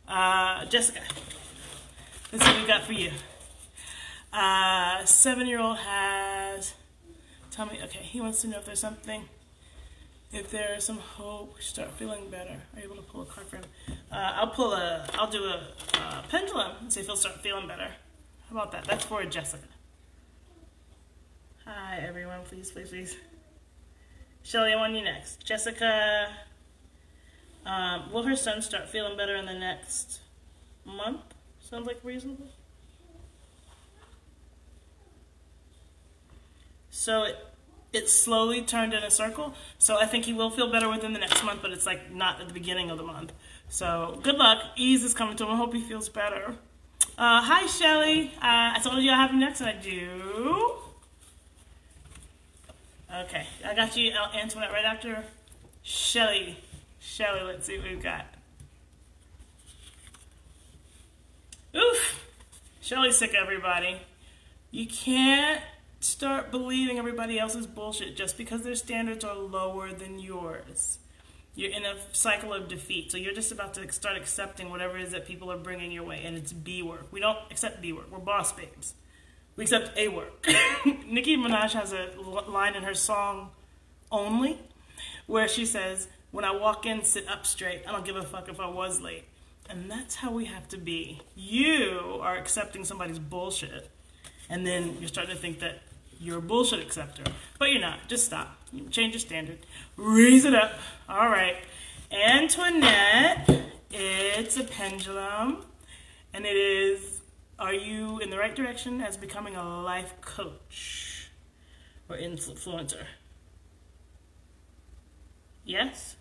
uh, 0.07 0.65
jessica 0.65 1.01
this 2.31 2.41
is 2.41 2.47
what 2.47 2.61
we 2.61 2.67
got 2.67 2.83
for 2.83 2.93
you 2.93 3.11
uh, 4.33 5.03
seven 5.05 5.47
year 5.47 5.59
old 5.59 5.77
has 5.77 6.73
tell 7.51 7.65
me 7.65 7.79
okay 7.83 7.99
he 7.99 8.19
wants 8.19 8.41
to 8.41 8.47
know 8.47 8.57
if 8.57 8.65
there's 8.65 8.79
something 8.79 9.25
if 10.31 10.51
there's 10.51 10.83
some 10.83 10.97
hope, 10.97 11.61
start 11.61 11.91
feeling 11.91 12.29
better. 12.29 12.61
Are 12.75 12.79
you 12.79 12.85
able 12.85 12.97
to 12.97 13.01
pull 13.01 13.21
a 13.21 13.25
card 13.25 13.47
for 13.47 13.57
him? 13.57 13.65
Uh, 14.11 14.33
I'll 14.35 14.47
pull 14.47 14.73
a, 14.73 15.07
I'll 15.13 15.29
do 15.29 15.45
a, 15.45 15.61
a 15.93 16.23
pendulum 16.29 16.73
and 16.81 16.91
see 16.91 16.99
if 16.99 17.05
he'll 17.05 17.15
start 17.15 17.41
feeling 17.41 17.67
better. 17.67 17.87
How 18.49 18.57
about 18.57 18.71
that? 18.73 18.85
That's 18.85 19.05
for 19.05 19.23
Jessica. 19.23 19.63
Hi, 21.67 22.01
everyone. 22.07 22.43
Please, 22.45 22.71
please, 22.71 22.91
please. 22.91 23.17
Shelly, 24.41 24.71
I 24.71 24.77
want 24.77 24.93
you 24.93 25.03
next. 25.03 25.45
Jessica, 25.45 26.29
um, 27.65 28.09
will 28.09 28.23
her 28.23 28.37
son 28.37 28.61
start 28.61 28.87
feeling 28.87 29.17
better 29.17 29.35
in 29.35 29.45
the 29.45 29.53
next 29.53 30.21
month? 30.85 31.19
Sounds 31.59 31.85
like 31.85 31.99
reasonable. 32.05 32.47
So 36.89 37.23
it, 37.23 37.35
it 37.91 38.09
slowly 38.09 38.61
turned 38.61 38.93
in 38.93 39.03
a 39.03 39.11
circle. 39.11 39.53
So 39.77 39.97
I 39.97 40.05
think 40.05 40.23
he 40.23 40.31
will 40.31 40.49
feel 40.49 40.71
better 40.71 40.89
within 40.89 41.11
the 41.11 41.19
next 41.19 41.43
month, 41.43 41.61
but 41.61 41.71
it's 41.71 41.85
like 41.85 42.13
not 42.13 42.39
at 42.39 42.47
the 42.47 42.53
beginning 42.53 42.89
of 42.91 42.97
the 42.97 43.03
month. 43.03 43.33
So 43.67 44.21
good 44.23 44.35
luck. 44.35 44.63
Ease 44.77 45.03
is 45.03 45.13
coming 45.13 45.35
to 45.35 45.43
him. 45.43 45.51
I 45.51 45.57
hope 45.57 45.73
he 45.73 45.81
feels 45.81 46.07
better. 46.07 46.55
Uh, 47.17 47.41
hi, 47.41 47.65
Shelly. 47.65 48.31
Uh, 48.37 48.71
I 48.75 48.79
told 48.81 49.03
you 49.03 49.11
I 49.11 49.15
have 49.15 49.33
you 49.33 49.39
next, 49.39 49.59
and 49.59 49.69
I 49.69 49.73
do. 49.73 50.86
Okay, 53.21 53.47
I 53.65 53.73
got 53.73 53.97
you, 53.97 54.13
Antoinette, 54.35 54.71
right 54.71 54.85
after 54.85 55.23
Shelly. 55.81 56.57
Shelly, 56.99 57.41
let's 57.41 57.65
see 57.65 57.77
what 57.79 57.87
we've 57.87 58.03
got. 58.03 58.27
Oof. 61.75 62.23
Shelly's 62.79 63.17
sick, 63.17 63.33
everybody. 63.33 64.01
You 64.69 64.85
can't 64.85 65.61
start 65.99 66.51
believing 66.51 66.99
everybody 66.99 67.39
else's 67.39 67.65
bullshit 67.65 68.15
just 68.15 68.37
because 68.37 68.61
their 68.61 68.75
standards 68.75 69.25
are 69.25 69.35
lower 69.35 69.91
than 69.91 70.19
yours. 70.19 70.99
You're 71.55 71.71
in 71.71 71.85
a 71.85 71.95
cycle 72.11 72.53
of 72.53 72.67
defeat. 72.67 73.11
So 73.11 73.17
you're 73.17 73.33
just 73.33 73.51
about 73.51 73.73
to 73.75 73.91
start 73.91 74.15
accepting 74.15 74.69
whatever 74.69 74.95
it 74.95 75.03
is 75.03 75.11
that 75.11 75.25
people 75.25 75.51
are 75.51 75.57
bringing 75.57 75.91
your 75.91 76.03
way. 76.03 76.21
And 76.23 76.37
it's 76.37 76.53
B 76.53 76.83
work. 76.83 77.07
We 77.11 77.19
don't 77.19 77.39
accept 77.49 77.81
B 77.81 77.93
work. 77.93 78.11
We're 78.11 78.19
boss 78.19 78.51
babes. 78.51 78.93
We 79.57 79.63
accept 79.63 79.97
A 79.97 80.07
work. 80.07 80.47
Nicki 81.07 81.35
Minaj 81.35 81.73
has 81.73 81.91
a 81.91 82.11
line 82.47 82.75
in 82.75 82.83
her 82.83 82.93
song 82.93 83.49
Only 84.11 84.59
where 85.25 85.47
she 85.47 85.65
says, 85.65 86.07
When 86.31 86.45
I 86.45 86.51
walk 86.51 86.85
in, 86.85 87.03
sit 87.03 87.27
up 87.27 87.45
straight. 87.45 87.81
I 87.87 87.91
don't 87.91 88.05
give 88.05 88.15
a 88.15 88.23
fuck 88.23 88.47
if 88.47 88.59
I 88.59 88.69
was 88.69 89.01
late. 89.01 89.25
And 89.69 89.91
that's 89.91 90.15
how 90.15 90.31
we 90.31 90.45
have 90.45 90.69
to 90.69 90.77
be. 90.77 91.21
You 91.35 92.19
are 92.21 92.37
accepting 92.37 92.85
somebody's 92.85 93.19
bullshit. 93.19 93.89
And 94.49 94.65
then 94.65 94.95
you're 94.99 95.09
starting 95.09 95.35
to 95.35 95.41
think 95.41 95.59
that 95.59 95.81
you're 96.19 96.37
a 96.37 96.41
bullshit 96.41 96.79
acceptor. 96.79 97.23
But 97.59 97.71
you're 97.71 97.81
not. 97.81 98.07
Just 98.07 98.25
stop. 98.25 98.57
Change 98.91 99.13
your 99.13 99.19
standard. 99.19 99.59
Raise 99.97 100.45
it 100.45 100.55
up. 100.55 100.73
All 101.09 101.29
right. 101.29 101.57
Antoinette, 102.11 103.49
it's 103.91 104.55
a 104.55 104.63
pendulum. 104.63 105.65
And 106.33 106.45
it 106.45 106.55
is, 106.55 107.16
are 107.59 107.73
you 107.73 108.19
in 108.19 108.29
the 108.29 108.37
right 108.37 108.55
direction 108.55 109.01
as 109.01 109.17
becoming 109.17 109.55
a 109.55 109.81
life 109.81 110.13
coach 110.21 111.29
or 112.09 112.15
influencer? 112.15 113.05
Yes? 115.65 116.15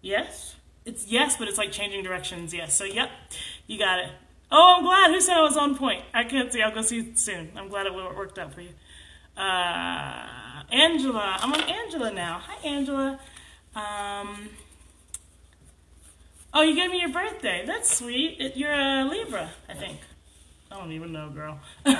Yes? 0.00 0.56
It's 0.84 1.06
yes, 1.06 1.36
but 1.36 1.48
it's 1.48 1.58
like 1.58 1.72
changing 1.72 2.02
directions. 2.02 2.54
Yes. 2.54 2.74
So, 2.74 2.84
yep, 2.84 3.10
you 3.66 3.78
got 3.78 3.98
it. 3.98 4.10
Oh, 4.50 4.76
I'm 4.78 4.84
glad. 4.84 5.10
Who 5.10 5.20
said 5.20 5.36
I 5.36 5.42
was 5.42 5.56
on 5.56 5.76
point? 5.76 6.02
I 6.14 6.24
can't 6.24 6.50
see. 6.50 6.62
I'll 6.62 6.74
go 6.74 6.80
see 6.80 7.14
soon. 7.14 7.50
I'm 7.56 7.68
glad 7.68 7.86
it 7.86 7.94
worked 7.94 8.38
out 8.38 8.54
for 8.54 8.62
you. 8.62 8.70
Uh, 9.36 10.62
Angela. 10.70 11.36
I'm 11.40 11.52
on 11.52 11.60
Angela 11.60 12.10
now. 12.12 12.40
Hi, 12.42 12.66
Angela. 12.66 13.20
Um, 13.76 14.48
oh, 16.58 16.62
you 16.62 16.74
gave 16.74 16.90
me 16.90 16.98
your 17.00 17.10
birthday. 17.10 17.62
That's 17.64 17.96
sweet. 17.96 18.40
It, 18.40 18.56
you're 18.56 18.72
a 18.72 19.04
Libra, 19.04 19.48
I 19.68 19.74
think. 19.74 19.98
I 20.72 20.76
don't 20.76 20.90
even 20.90 21.12
know, 21.12 21.30
girl. 21.30 21.60
I'm 21.86 21.96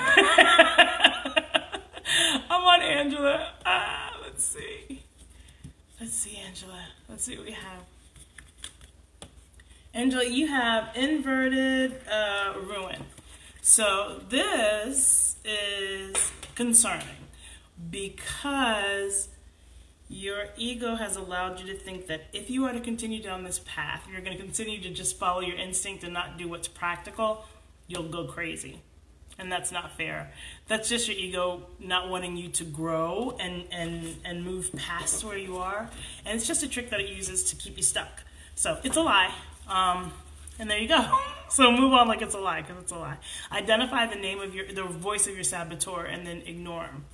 on 2.51 2.83
Angela. 2.83 3.53
Uh, 3.65 4.11
let's 4.25 4.43
see. 4.43 5.05
Let's 6.01 6.13
see, 6.13 6.37
Angela. 6.45 6.87
Let's 7.09 7.23
see 7.25 7.37
what 7.37 7.47
we 7.47 7.53
have. 7.53 7.85
Angela, 9.95 10.25
you 10.25 10.49
have 10.49 10.91
inverted 10.97 12.01
uh, 12.11 12.55
ruin. 12.61 13.05
So 13.63 14.23
this 14.29 15.37
is 15.45 16.33
concerning 16.57 17.07
because 17.91 19.29
your 20.09 20.47
ego 20.57 20.95
has 20.95 21.17
allowed 21.17 21.61
you 21.61 21.67
to 21.67 21.79
think 21.79 22.07
that 22.07 22.23
if 22.33 22.49
you 22.49 22.65
are 22.65 22.73
to 22.73 22.81
continue 22.81 23.23
down 23.23 23.45
this 23.45 23.61
path, 23.67 24.07
you're 24.11 24.23
going 24.23 24.37
to 24.37 24.43
continue 24.43 24.81
to 24.83 24.91
just 24.91 25.19
follow 25.19 25.41
your 25.41 25.57
instinct 25.57 26.03
and 26.03 26.15
not 26.15 26.39
do 26.39 26.49
what's 26.49 26.69
practical, 26.69 27.45
you'll 27.87 28.09
go 28.09 28.25
crazy. 28.25 28.81
And 29.39 29.53
that's 29.53 29.71
not 29.71 29.97
fair. 29.97 30.33
That's 30.67 30.89
just 30.89 31.07
your 31.07 31.17
ego 31.17 31.67
not 31.79 32.09
wanting 32.09 32.37
you 32.37 32.49
to 32.49 32.65
grow 32.65 33.37
and, 33.39 33.65
and, 33.71 34.17
and 34.25 34.45
move 34.45 34.75
past 34.75 35.25
where 35.25 35.39
you 35.39 35.59
are. 35.59 35.89
And 36.25 36.37
it's 36.37 36.47
just 36.47 36.63
a 36.63 36.69
trick 36.69 36.91
that 36.91 37.01
it 37.01 37.09
uses 37.09 37.45
to 37.51 37.57
keep 37.57 37.77
you 37.77 37.83
stuck. 37.83 38.23
So 38.57 38.79
it's 38.83 38.97
a 38.97 39.03
lie. 39.03 39.33
Um, 39.69 40.13
and 40.59 40.71
there 40.71 40.79
you 40.79 40.89
go. 40.89 41.19
So 41.51 41.73
move 41.73 41.95
on 41.95 42.09
like 42.09 42.21
it's 42.21 42.35
a 42.35 42.39
lie, 42.39 42.61
because 42.61 42.83
it's 42.83 42.93
a 42.93 42.99
lie. 42.99 43.17
Identify 43.51 44.05
the 44.05 44.17
name 44.17 44.39
of 44.41 44.55
your, 44.55 44.71
the 44.71 44.85
voice 44.85 45.27
of 45.27 45.35
your 45.35 45.45
saboteur, 45.45 46.05
and 46.05 46.27
then 46.27 46.43
ignore 46.45 46.83
him. 46.83 47.07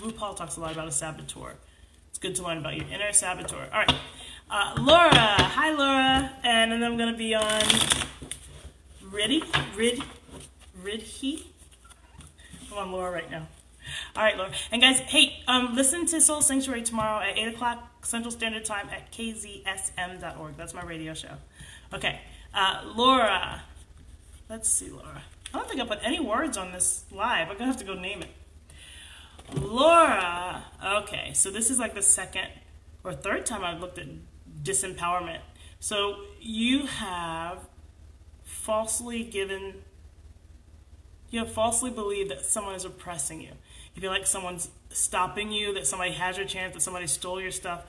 RuPaul 0.00 0.34
talks 0.34 0.56
a 0.56 0.60
lot 0.60 0.72
about 0.72 0.88
a 0.88 0.92
saboteur. 0.92 1.56
Good 2.22 2.36
to 2.36 2.44
learn 2.44 2.58
about 2.58 2.76
your 2.76 2.86
inner 2.86 3.12
saboteur. 3.12 3.68
All 3.72 3.80
right, 3.80 3.94
uh, 4.48 4.74
Laura. 4.78 5.10
Hi, 5.10 5.72
Laura. 5.72 6.30
And 6.44 6.70
then 6.70 6.84
I'm 6.84 6.96
gonna 6.96 7.16
be 7.16 7.34
on 7.34 7.62
Riddy, 9.10 9.42
Rid, 9.74 10.00
Ridhi. 10.84 11.42
I'm 12.70 12.78
on 12.78 12.92
Laura 12.92 13.10
right 13.10 13.28
now. 13.28 13.48
All 14.14 14.22
right, 14.22 14.36
Laura. 14.36 14.52
And 14.70 14.80
guys, 14.80 15.00
hey, 15.00 15.42
um, 15.48 15.74
listen 15.74 16.06
to 16.06 16.20
Soul 16.20 16.42
Sanctuary 16.42 16.82
tomorrow 16.82 17.20
at 17.20 17.36
8 17.36 17.54
o'clock 17.54 18.06
Central 18.06 18.30
Standard 18.30 18.64
Time 18.64 18.88
at 18.90 19.10
kzsm.org. 19.10 20.56
That's 20.56 20.74
my 20.74 20.84
radio 20.84 21.14
show. 21.14 21.34
Okay, 21.92 22.20
uh, 22.54 22.82
Laura. 22.94 23.62
Let's 24.48 24.68
see, 24.68 24.90
Laura. 24.90 25.22
I 25.52 25.58
don't 25.58 25.68
think 25.68 25.80
I 25.80 25.86
put 25.86 25.98
any 26.04 26.20
words 26.20 26.56
on 26.56 26.70
this 26.70 27.02
live. 27.10 27.48
I'm 27.50 27.54
gonna 27.54 27.66
have 27.66 27.78
to 27.78 27.84
go 27.84 27.94
name 27.94 28.22
it. 28.22 28.28
Laura. 29.54 30.64
Okay, 30.84 31.32
so 31.34 31.50
this 31.50 31.70
is 31.70 31.78
like 31.78 31.94
the 31.94 32.02
second 32.02 32.48
or 33.04 33.12
third 33.12 33.46
time 33.46 33.64
I've 33.64 33.80
looked 33.80 33.98
at 33.98 34.06
disempowerment. 34.62 35.40
So 35.80 36.16
you 36.40 36.86
have 36.86 37.58
falsely 38.44 39.24
given, 39.24 39.82
you 41.30 41.40
have 41.40 41.52
falsely 41.52 41.90
believed 41.90 42.30
that 42.30 42.44
someone 42.44 42.74
is 42.74 42.84
oppressing 42.84 43.40
you. 43.40 43.50
You 43.94 44.00
feel 44.02 44.10
like 44.10 44.26
someone's 44.26 44.70
stopping 44.90 45.52
you, 45.52 45.74
that 45.74 45.86
somebody 45.86 46.12
has 46.12 46.36
your 46.36 46.46
chance, 46.46 46.74
that 46.74 46.80
somebody 46.80 47.06
stole 47.06 47.40
your 47.40 47.50
stuff. 47.50 47.84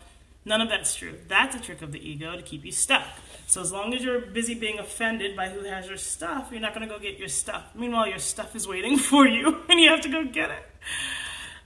None 0.46 0.60
of 0.60 0.68
that's 0.70 0.96
true. 0.96 1.18
That's 1.28 1.56
a 1.56 1.60
trick 1.60 1.82
of 1.82 1.92
the 1.92 2.10
ego 2.10 2.36
to 2.36 2.42
keep 2.42 2.66
you 2.66 2.72
stuck. 2.72 3.08
So 3.48 3.62
as 3.62 3.72
long 3.72 3.94
as 3.94 4.04
you're 4.04 4.20
busy 4.20 4.56
being 4.56 4.80
offended 4.80 5.38
by 5.38 5.50
who 5.50 5.64
has 5.64 5.88
your 5.88 5.98
stuff, 5.98 6.50
you're 6.52 6.60
not 6.60 6.74
going 6.74 6.88
to 6.88 6.94
go 6.94 7.00
get 7.00 7.18
your 7.18 7.30
stuff. 7.30 7.64
Meanwhile, 7.76 8.08
your 8.08 8.20
stuff 8.20 8.56
is 8.56 8.68
waiting 8.68 8.98
for 9.10 9.26
you, 9.28 9.62
and 9.70 9.80
you 9.80 9.90
have 9.90 10.02
to 10.02 10.10
go 10.10 10.26
get 10.26 10.50
it. 10.50 10.64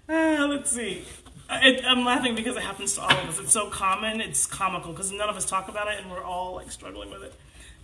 Uh, 0.10 0.48
let's 0.50 0.72
see. 0.72 1.04
I, 1.50 1.82
I'm 1.86 2.06
laughing 2.06 2.36
because 2.36 2.56
it 2.56 2.64
happens 2.64 2.96
to 2.96 3.02
all 3.02 3.12
of 3.12 3.30
us. 3.30 3.40
It's 3.40 3.52
so 3.52 3.70
common. 3.70 4.22
It's 4.22 4.46
comical 4.46 4.92
because 4.92 5.12
none 5.12 5.30
of 5.30 5.36
us 5.36 5.46
talk 5.46 5.68
about 5.68 5.88
it, 5.88 6.00
and 6.02 6.12
we're 6.12 6.24
all 6.24 6.56
like 6.56 6.72
struggling 6.72 7.10
with 7.10 7.24
it. 7.24 7.34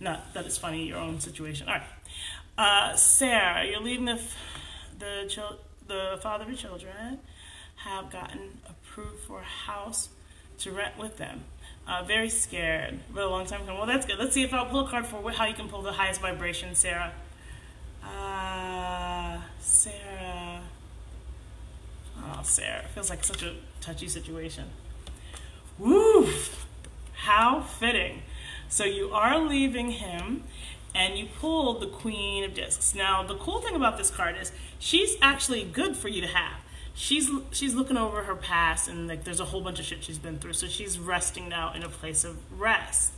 Not 0.00 0.32
that 0.34 0.46
it's 0.46 0.58
funny, 0.58 0.86
your 0.86 0.98
own 0.98 1.20
situation. 1.20 1.68
All 1.68 1.74
right, 1.74 1.82
uh, 2.92 2.96
Sarah, 2.96 3.66
you're 3.66 3.80
leaving 3.80 4.06
the 4.06 4.20
the 4.98 5.56
the 5.86 6.18
father 6.22 6.44
of 6.44 6.50
your 6.50 6.58
children 6.58 7.20
have 7.76 8.10
gotten 8.10 8.58
approved 8.68 9.20
for 9.20 9.40
a 9.40 9.44
house 9.44 10.08
to 10.58 10.70
rent 10.70 10.98
with 10.98 11.18
them. 11.18 11.44
Uh, 11.86 12.02
very 12.02 12.30
scared, 12.30 13.00
but 13.12 13.24
a 13.24 13.28
long 13.28 13.44
time 13.44 13.60
coming. 13.60 13.76
Well, 13.76 13.86
that's 13.86 14.06
good. 14.06 14.18
Let's 14.18 14.32
see 14.32 14.42
if 14.42 14.54
I'll 14.54 14.66
pull 14.66 14.86
a 14.86 14.90
card 14.90 15.06
for 15.06 15.30
how 15.30 15.44
you 15.44 15.54
can 15.54 15.68
pull 15.68 15.82
the 15.82 15.92
highest 15.92 16.20
vibration, 16.22 16.74
Sarah. 16.74 17.12
Uh, 18.02 19.40
Sarah. 19.60 20.53
Oh, 22.18 22.40
Sarah. 22.42 22.80
it 22.80 22.88
Feels 22.88 23.10
like 23.10 23.24
such 23.24 23.42
a 23.42 23.54
touchy 23.80 24.08
situation. 24.08 24.64
Woo! 25.78 26.28
How 27.14 27.60
fitting. 27.60 28.22
So 28.68 28.84
you 28.84 29.10
are 29.10 29.38
leaving 29.38 29.92
him 29.92 30.44
and 30.94 31.18
you 31.18 31.26
pulled 31.26 31.80
the 31.80 31.86
Queen 31.86 32.44
of 32.44 32.54
Discs. 32.54 32.94
Now, 32.94 33.22
the 33.22 33.36
cool 33.36 33.60
thing 33.60 33.74
about 33.74 33.98
this 33.98 34.10
card 34.10 34.36
is 34.40 34.52
she's 34.78 35.16
actually 35.20 35.64
good 35.64 35.96
for 35.96 36.08
you 36.08 36.20
to 36.20 36.28
have 36.28 36.60
she's 36.94 37.28
she's 37.50 37.74
looking 37.74 37.96
over 37.96 38.22
her 38.22 38.36
past 38.36 38.88
and 38.88 39.08
like 39.08 39.24
there's 39.24 39.40
a 39.40 39.46
whole 39.46 39.60
bunch 39.60 39.80
of 39.80 39.84
shit 39.84 40.02
she's 40.02 40.18
been 40.18 40.38
through 40.38 40.52
so 40.52 40.66
she's 40.66 40.98
resting 40.98 41.48
now 41.48 41.72
in 41.74 41.82
a 41.82 41.88
place 41.88 42.24
of 42.24 42.38
rest 42.58 43.12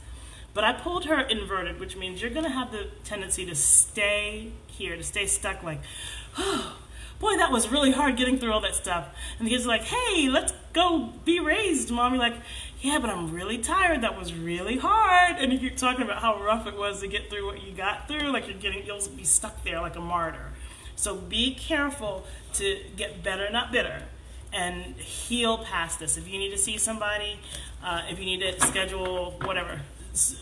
but 0.55 0.65
i 0.65 0.73
pulled 0.73 1.05
her 1.05 1.21
inverted 1.21 1.79
which 1.79 1.95
means 1.95 2.23
you're 2.23 2.31
to 2.43 2.51
have 2.51 2.73
the 2.73 2.89
tendency 3.05 3.45
to 3.45 3.55
stay 3.55 4.51
here 4.67 4.97
to 4.97 5.03
stay 5.03 5.27
stuck 5.27 5.63
like 5.63 5.81
oh, 6.39 6.79
boy, 7.21 7.37
that 7.37 7.51
was 7.51 7.69
really 7.69 7.93
hard 7.93 8.17
getting 8.17 8.39
through 8.39 8.53
all 8.53 8.61
that 8.61 8.75
stuff. 8.75 9.09
And 9.39 9.47
the 9.47 9.51
kids 9.51 9.65
are 9.65 9.69
like, 9.69 9.85
hey, 9.85 10.29
let's 10.29 10.53
go 10.73 11.13
be 11.25 11.41
raised, 11.41 11.91
mom. 11.91 12.15
You're 12.15 12.23
like, 12.23 12.37
yeah, 12.81 12.99
but 12.99 13.11
I'm 13.11 13.33
really 13.33 13.59
tired. 13.59 14.03
That 14.03 14.19
was 14.19 14.35
really 14.35 14.77
hard. 14.77 15.37
And 15.37 15.53
you're 15.61 15.71
talking 15.71 16.03
about 16.03 16.21
how 16.21 16.43
rough 16.43 16.67
it 16.67 16.77
was 16.77 17.01
to 17.01 17.09
get 17.09 17.31
through 17.31 17.47
what 17.47 17.63
you 17.63 17.73
got 17.73 18.07
through, 18.09 18.33
like 18.33 18.47
you're 18.47 18.59
getting, 18.59 18.85
you'll 18.87 19.07
be 19.17 19.25
stuck 19.25 19.65
there 19.65 19.81
like 19.81 19.97
a 19.97 20.01
martyr. 20.01 20.53
So 20.95 21.15
be 21.17 21.55
careful 21.55 22.27
to 22.55 22.81
get 22.97 23.23
better, 23.23 23.51
not 23.51 23.71
bitter, 23.73 24.03
and 24.53 24.97
heal 24.97 25.59
past 25.59 25.99
this. 25.99 26.17
If 26.17 26.29
you 26.29 26.39
need 26.39 26.51
to 26.51 26.59
see 26.59 26.79
somebody, 26.79 27.39
uh, 27.85 28.03
if 28.11 28.19
you 28.19 28.25
need 28.25 28.41
to 28.41 28.61
schedule 28.67 29.37
whatever, 29.43 29.83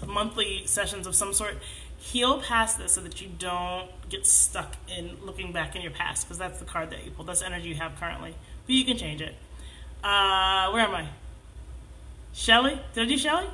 monthly 0.06 0.66
sessions 0.66 1.06
of 1.06 1.14
some 1.14 1.32
sort, 1.32 1.58
heal 1.98 2.40
past 2.40 2.78
this 2.78 2.92
so 2.92 3.00
that 3.00 3.20
you 3.20 3.28
don't 3.38 3.88
get 4.14 4.26
stuck 4.26 4.76
in 4.88 5.16
looking 5.24 5.52
back 5.52 5.74
in 5.74 5.82
your 5.82 5.90
past 5.90 6.24
because 6.24 6.38
that's 6.38 6.58
the 6.58 6.64
card 6.64 6.90
that 6.90 7.04
you 7.04 7.10
pulled. 7.10 7.28
That's 7.28 7.42
energy 7.42 7.68
you 7.68 7.74
have 7.74 7.96
currently. 7.98 8.34
But 8.66 8.74
you 8.74 8.84
can 8.84 8.96
change 8.96 9.20
it. 9.20 9.34
Uh, 10.02 10.70
where 10.70 10.82
am 10.82 10.94
I? 10.94 11.08
Shelly? 12.32 12.80
Did 12.94 13.04
I 13.04 13.08
do 13.08 13.18
Shelly? 13.18 13.46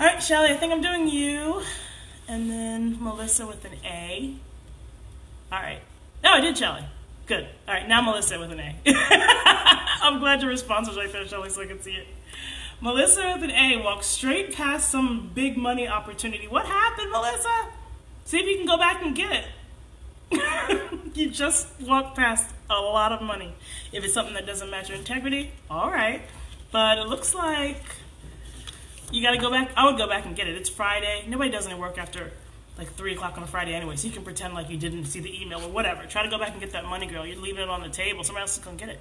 All 0.00 0.06
right, 0.06 0.22
Shelly, 0.22 0.50
I 0.50 0.56
think 0.56 0.72
I'm 0.72 0.80
doing 0.80 1.08
you. 1.08 1.62
And 2.28 2.50
then 2.50 3.02
Melissa 3.02 3.46
with 3.46 3.64
an 3.64 3.72
A. 3.84 4.36
All 5.52 5.58
right. 5.58 5.80
No, 6.22 6.32
I 6.32 6.40
did 6.40 6.56
Shelly. 6.56 6.84
Good. 7.26 7.46
All 7.66 7.74
right, 7.74 7.86
now 7.88 8.00
Melissa 8.00 8.38
with 8.38 8.52
an 8.52 8.60
A. 8.60 8.76
I'm 10.00 10.18
glad 10.18 10.40
your 10.40 10.50
response 10.50 10.88
was 10.88 10.96
right 10.96 11.12
there, 11.12 11.26
Shelly, 11.26 11.50
so 11.50 11.62
I 11.62 11.66
can 11.66 11.80
see 11.82 11.92
it. 11.92 12.06
Melissa 12.80 13.34
with 13.34 13.44
an 13.44 13.50
A 13.50 13.82
walked 13.82 14.04
straight 14.04 14.54
past 14.54 14.88
some 14.90 15.30
big 15.34 15.56
money 15.56 15.88
opportunity. 15.88 16.46
What 16.46 16.64
happened, 16.66 17.10
Melissa? 17.10 17.68
See 18.24 18.38
if 18.38 18.46
you 18.46 18.56
can 18.56 18.66
go 18.66 18.78
back 18.78 19.02
and 19.02 19.14
get 19.16 19.32
it. 19.32 19.44
you 21.14 21.30
just 21.30 21.68
walked 21.80 22.16
past 22.16 22.48
a 22.70 22.80
lot 22.80 23.12
of 23.12 23.22
money. 23.22 23.54
If 23.92 24.04
it's 24.04 24.14
something 24.14 24.34
that 24.34 24.46
doesn't 24.46 24.70
match 24.70 24.88
your 24.88 24.98
integrity, 24.98 25.52
all 25.70 25.90
right. 25.90 26.22
But 26.70 26.98
it 26.98 27.06
looks 27.06 27.34
like 27.34 27.82
you 29.10 29.22
got 29.22 29.32
to 29.32 29.38
go 29.38 29.50
back. 29.50 29.70
I 29.76 29.86
would 29.86 29.96
go 29.96 30.08
back 30.08 30.26
and 30.26 30.36
get 30.36 30.48
it. 30.48 30.56
It's 30.56 30.68
Friday. 30.68 31.24
Nobody 31.26 31.50
does 31.50 31.66
any 31.66 31.78
work 31.78 31.98
after 31.98 32.30
like 32.76 32.92
3 32.94 33.14
o'clock 33.14 33.36
on 33.36 33.42
a 33.42 33.46
Friday 33.46 33.74
anyway, 33.74 33.96
so 33.96 34.06
you 34.06 34.12
can 34.12 34.22
pretend 34.22 34.54
like 34.54 34.70
you 34.70 34.76
didn't 34.76 35.06
see 35.06 35.18
the 35.18 35.42
email 35.42 35.60
or 35.60 35.68
whatever. 35.68 36.04
Try 36.04 36.22
to 36.22 36.30
go 36.30 36.38
back 36.38 36.52
and 36.52 36.60
get 36.60 36.72
that 36.72 36.84
money, 36.84 37.06
girl. 37.06 37.26
You're 37.26 37.40
leaving 37.40 37.62
it 37.62 37.68
on 37.68 37.82
the 37.82 37.88
table. 37.88 38.22
Somebody 38.22 38.42
else 38.42 38.56
is 38.56 38.64
going 38.64 38.76
to 38.76 38.86
get 38.86 38.94
it. 38.94 39.00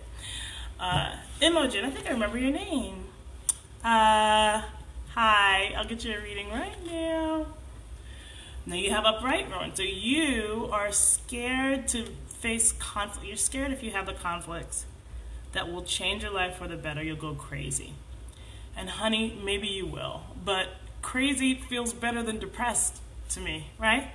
Uh, 0.79 1.15
Imogen, 1.41 1.85
I 1.85 1.89
think 1.91 2.07
I 2.07 2.11
remember 2.11 2.37
your 2.37 2.51
name. 2.51 3.05
Uh, 3.83 4.63
hi, 5.13 5.73
I'll 5.77 5.85
get 5.85 6.03
you 6.03 6.15
a 6.15 6.21
reading 6.21 6.49
right 6.49 6.85
now. 6.85 7.47
Now 8.67 8.75
you 8.75 8.91
have 8.91 9.05
upright 9.05 9.49
Rowan. 9.49 9.73
So 9.73 9.81
you 9.81 10.69
are 10.73 10.91
scared 10.91 11.87
to 11.89 12.05
face 12.27 12.73
conflict. 12.73 13.25
You're 13.25 13.37
scared 13.37 13.71
if 13.71 13.81
you 13.81 13.91
have 13.91 14.05
the 14.05 14.13
conflicts 14.13 14.85
that 15.53 15.71
will 15.71 15.83
change 15.83 16.21
your 16.21 16.33
life 16.33 16.57
for 16.57 16.67
the 16.67 16.75
better, 16.75 17.01
you'll 17.01 17.15
go 17.15 17.33
crazy. 17.33 17.93
And 18.75 18.89
honey, 18.89 19.39
maybe 19.43 19.67
you 19.67 19.87
will. 19.87 20.23
But 20.43 20.67
crazy 21.01 21.55
feels 21.55 21.93
better 21.93 22.21
than 22.21 22.39
depressed 22.39 22.97
to 23.29 23.39
me, 23.39 23.67
right? 23.79 24.11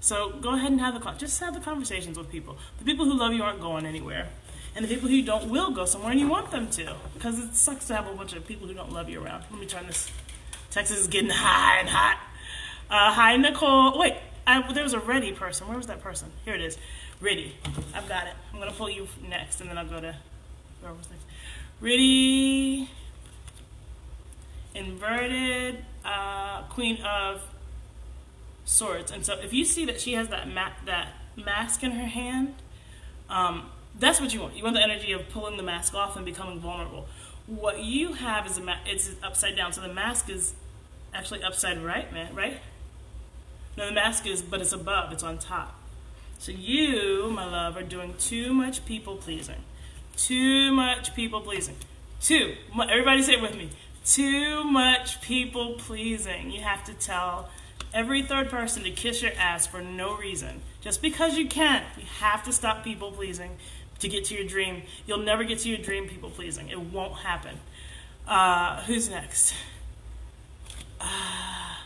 So 0.00 0.30
go 0.30 0.54
ahead 0.54 0.72
and 0.72 0.80
have 0.80 1.00
the 1.00 1.10
just 1.12 1.38
have 1.40 1.52
the 1.52 1.60
conversations 1.60 2.16
with 2.16 2.30
people. 2.30 2.56
The 2.78 2.84
people 2.86 3.04
who 3.04 3.16
love 3.16 3.34
you 3.34 3.42
aren't 3.42 3.60
going 3.60 3.84
anywhere 3.84 4.30
and 4.74 4.82
the 4.82 4.88
people 4.88 5.10
who 5.10 5.22
don't 5.22 5.50
will 5.50 5.70
go 5.70 5.84
somewhere 5.84 6.10
and 6.10 6.18
you 6.18 6.26
want 6.26 6.50
them 6.50 6.70
to 6.70 6.96
because 7.12 7.38
it 7.38 7.54
sucks 7.54 7.86
to 7.88 7.94
have 7.94 8.06
a 8.08 8.14
bunch 8.14 8.32
of 8.32 8.46
people 8.46 8.66
who 8.66 8.72
don't 8.72 8.92
love 8.92 9.10
you 9.10 9.22
around. 9.22 9.44
Let 9.50 9.60
me 9.60 9.66
turn 9.66 9.86
this. 9.86 10.10
Texas 10.70 11.00
is 11.00 11.06
getting 11.06 11.30
high 11.30 11.80
and 11.80 11.88
hot. 11.90 12.18
Uh, 12.92 13.10
hi, 13.10 13.38
Nicole. 13.38 13.98
Wait, 13.98 14.12
I, 14.46 14.70
there 14.70 14.82
was 14.82 14.92
a 14.92 14.98
ready 14.98 15.32
person. 15.32 15.66
Where 15.66 15.78
was 15.78 15.86
that 15.86 16.02
person? 16.02 16.30
Here 16.44 16.54
it 16.54 16.60
is. 16.60 16.76
Ready. 17.22 17.56
I've 17.94 18.06
got 18.06 18.26
it. 18.26 18.34
I'm 18.52 18.58
going 18.58 18.70
to 18.70 18.76
pull 18.76 18.90
you 18.90 19.08
next 19.26 19.62
and 19.62 19.70
then 19.70 19.78
I'll 19.78 19.86
go 19.86 19.98
to 19.98 20.14
where 20.82 20.92
was 20.92 21.08
next. 21.08 21.24
Ready. 21.80 22.90
Inverted 24.74 25.82
uh, 26.04 26.64
Queen 26.64 27.00
of 27.00 27.40
Swords. 28.66 29.10
And 29.10 29.24
so 29.24 29.38
if 29.40 29.54
you 29.54 29.64
see 29.64 29.86
that 29.86 29.98
she 29.98 30.12
has 30.12 30.28
that, 30.28 30.52
ma 30.52 30.68
that 30.84 31.14
mask 31.34 31.82
in 31.82 31.92
her 31.92 32.06
hand, 32.06 32.56
um, 33.30 33.70
that's 33.98 34.20
what 34.20 34.34
you 34.34 34.42
want. 34.42 34.54
You 34.54 34.64
want 34.64 34.76
the 34.76 34.82
energy 34.82 35.12
of 35.12 35.30
pulling 35.30 35.56
the 35.56 35.62
mask 35.62 35.94
off 35.94 36.16
and 36.16 36.26
becoming 36.26 36.60
vulnerable. 36.60 37.06
What 37.46 37.82
you 37.82 38.12
have 38.12 38.44
is 38.46 38.58
a 38.58 38.62
ma- 38.62 38.84
it's 38.84 39.12
upside 39.22 39.56
down. 39.56 39.72
So 39.72 39.80
the 39.80 39.94
mask 39.94 40.28
is 40.28 40.52
actually 41.14 41.42
upside 41.42 41.82
right, 41.82 42.12
man, 42.12 42.34
right? 42.34 42.60
No, 43.76 43.86
the 43.86 43.92
mask 43.92 44.26
is, 44.26 44.42
but 44.42 44.60
it's 44.60 44.72
above. 44.72 45.12
It's 45.12 45.22
on 45.22 45.38
top. 45.38 45.78
So 46.38 46.52
you, 46.52 47.30
my 47.30 47.46
love, 47.46 47.76
are 47.76 47.82
doing 47.82 48.14
too 48.18 48.52
much 48.52 48.84
people 48.84 49.16
pleasing. 49.16 49.62
Too 50.16 50.72
much 50.72 51.14
people 51.14 51.40
pleasing. 51.40 51.76
Two. 52.20 52.54
Everybody 52.80 53.22
say 53.22 53.34
it 53.34 53.42
with 53.42 53.56
me. 53.56 53.70
Too 54.04 54.64
much 54.64 55.20
people 55.20 55.74
pleasing. 55.74 56.50
You 56.50 56.62
have 56.62 56.84
to 56.84 56.94
tell 56.94 57.48
every 57.94 58.22
third 58.22 58.50
person 58.50 58.82
to 58.82 58.90
kiss 58.90 59.22
your 59.22 59.32
ass 59.38 59.66
for 59.66 59.80
no 59.80 60.16
reason. 60.16 60.60
Just 60.80 61.00
because 61.00 61.38
you 61.38 61.46
can't. 61.46 61.84
You 61.96 62.04
have 62.18 62.42
to 62.44 62.52
stop 62.52 62.84
people 62.84 63.12
pleasing 63.12 63.52
to 64.00 64.08
get 64.08 64.24
to 64.26 64.34
your 64.34 64.44
dream. 64.44 64.82
You'll 65.06 65.18
never 65.18 65.44
get 65.44 65.60
to 65.60 65.68
your 65.68 65.78
dream 65.78 66.08
people 66.08 66.30
pleasing. 66.30 66.68
It 66.68 66.80
won't 66.80 67.18
happen. 67.18 67.58
Uh, 68.26 68.82
who's 68.82 69.08
next? 69.08 69.54
Uh, 71.00 71.76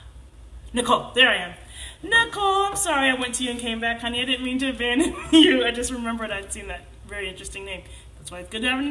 Nicole, 0.72 1.12
there 1.14 1.28
I 1.28 1.36
am. 1.36 1.54
Nicole, 2.02 2.64
I'm 2.64 2.76
sorry 2.76 3.08
I 3.10 3.14
went 3.14 3.34
to 3.36 3.44
you 3.44 3.50
and 3.50 3.58
came 3.58 3.80
back, 3.80 4.00
honey. 4.00 4.20
I 4.20 4.24
didn't 4.24 4.44
mean 4.44 4.58
to 4.60 4.70
abandon 4.70 5.14
you. 5.32 5.64
I 5.64 5.70
just 5.70 5.90
remembered 5.90 6.30
I'd 6.30 6.52
seen 6.52 6.68
that 6.68 6.82
very 7.06 7.28
interesting 7.28 7.64
name. 7.64 7.82
That's 8.18 8.30
why 8.30 8.40
it's 8.40 8.50
good 8.50 8.62
to 8.62 8.70
have 8.70 8.82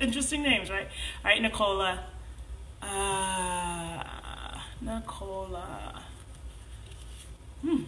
interesting 0.00 0.42
names, 0.42 0.70
right? 0.70 0.86
All 1.24 1.30
right, 1.30 1.42
Nicola. 1.42 2.00
Uh, 2.82 4.60
Nicola. 4.80 6.02
Hmm. 7.62 7.82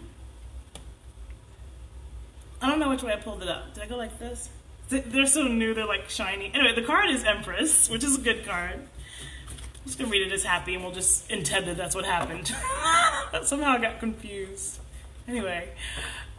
I 2.61 2.67
don't 2.67 2.79
know 2.79 2.89
which 2.89 3.03
way 3.03 3.13
I 3.13 3.17
pulled 3.17 3.43
it 3.43 3.47
up. 3.47 3.73
Did 3.73 3.83
I 3.83 3.87
go 3.87 3.97
like 3.97 4.17
this? 4.19 4.49
They're 4.89 5.25
so 5.27 5.43
new, 5.47 5.73
they're 5.73 5.85
like 5.85 6.09
shiny. 6.09 6.51
Anyway, 6.53 6.73
the 6.73 6.81
card 6.81 7.09
is 7.09 7.23
Empress, 7.23 7.89
which 7.89 8.03
is 8.03 8.17
a 8.17 8.21
good 8.21 8.45
card. 8.45 8.75
I'm 8.75 9.85
just 9.85 9.99
gonna 9.99 10.09
read 10.09 10.25
it 10.25 10.33
as 10.33 10.43
happy 10.43 10.73
and 10.75 10.83
we'll 10.83 10.93
just 10.93 11.29
intend 11.29 11.67
that 11.67 11.77
that's 11.77 11.93
what 11.93 12.05
happened. 12.05 12.53
Somehow 13.43 13.71
I 13.71 13.81
got 13.81 13.99
confused. 13.99 14.79
Anyway, 15.27 15.69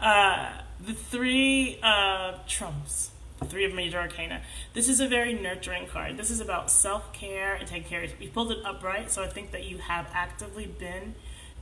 uh, 0.01 0.51
the 0.85 0.95
three 0.95 1.79
uh, 1.83 2.39
trumps, 2.47 3.11
the 3.39 3.47
three 3.47 3.65
of 3.65 3.75
major 3.75 3.99
arcana. 3.99 4.43
This 4.75 4.89
is 4.89 5.01
a 5.01 5.09
very 5.09 5.35
nurturing 5.35 5.87
card. 5.87 6.17
This 6.17 6.31
is 6.31 6.41
about 6.41 6.71
self 6.71 7.13
care 7.13 7.55
and 7.55 7.67
taking 7.67 7.89
care 7.89 8.03
of 8.03 8.21
You 8.21 8.31
pulled 8.31 8.53
it 8.53 8.59
upright, 8.65 9.11
so 9.11 9.23
I 9.23 9.29
think 9.29 9.51
that 9.53 9.65
you 9.65 9.79
have 9.79 10.09
actively 10.15 10.67
been 10.67 11.15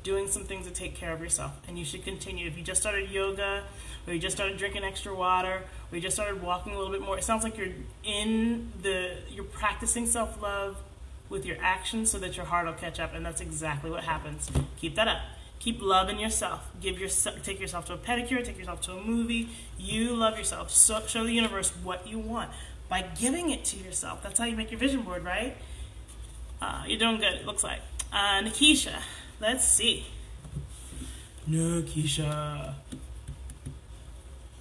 doing 0.03 0.29
some 0.29 0.45
things 0.45 0.67
to 0.67 0.73
take 0.73 0.95
care 0.95 1.13
of 1.13 1.21
yourself, 1.21 1.53
and 1.67 1.77
you 1.77 1.85
should 1.85 2.05
continue. 2.05 2.47
If 2.47 2.57
you 2.57 2.63
just 2.63 2.81
started 2.81 3.11
yoga, 3.11 3.65
or 4.07 4.13
you 4.13 4.21
just 4.21 4.37
started 4.37 4.57
drinking 4.57 4.85
extra 4.85 5.13
water, 5.13 5.65
or 5.91 5.97
you 5.97 6.01
just 6.01 6.15
started 6.15 6.41
walking 6.41 6.75
a 6.75 6.79
little 6.79 6.93
bit 6.93 7.03
more, 7.03 7.19
it 7.19 7.25
sounds 7.25 7.43
like 7.43 7.59
you're 7.59 7.75
in 8.05 8.73
the, 8.83 9.17
you're 9.33 9.45
practicing 9.45 10.07
self 10.07 10.41
love 10.41 10.77
with 11.29 11.45
your 11.45 11.57
actions 11.61 12.11
so 12.11 12.19
that 12.19 12.37
your 12.37 12.47
heart 12.47 12.67
will 12.67 12.75
catch 12.75 13.01
up, 13.01 13.15
and 13.15 13.25
that's 13.25 13.41
exactly 13.41 13.91
what 13.91 14.05
happens. 14.05 14.51
Keep 14.79 14.97
that 14.97 15.09
up. 15.09 15.21
Keep 15.59 15.81
loving 15.83 16.19
yourself. 16.19 16.71
Give 16.81 16.99
yourself, 16.99 17.43
take 17.43 17.59
yourself 17.59 17.87
to 17.87 17.95
a 17.95 17.99
pedicure, 17.99 18.45
take 18.45 18.59
yourself 18.59 18.81
to 18.83 18.93
a 18.93 19.01
movie. 19.03 19.49
You 19.79 20.15
love 20.15 20.39
yourself. 20.39 20.71
So, 20.71 21.03
show 21.07 21.25
the 21.25 21.33
universe 21.33 21.73
what 21.83 22.07
you 22.07 22.19
want 22.19 22.51
by 22.89 23.03
giving 23.03 23.51
it 23.51 23.65
to 23.67 23.77
yourself. 23.79 24.23
That's 24.23 24.39
how 24.39 24.45
you 24.45 24.57
make 24.57 24.71
your 24.71 24.79
vision 24.79 25.03
board, 25.03 25.25
right? 25.25 25.57
Uh, 26.61 26.85
you're 26.87 26.99
doing 26.99 27.19
good, 27.19 27.35
it 27.35 27.47
looks 27.47 27.65
like. 27.65 27.81
Uh, 28.13 28.43
Nikisha, 28.43 29.01
let's 29.41 29.65
see. 29.67 30.07
Nikisha. 31.49 32.75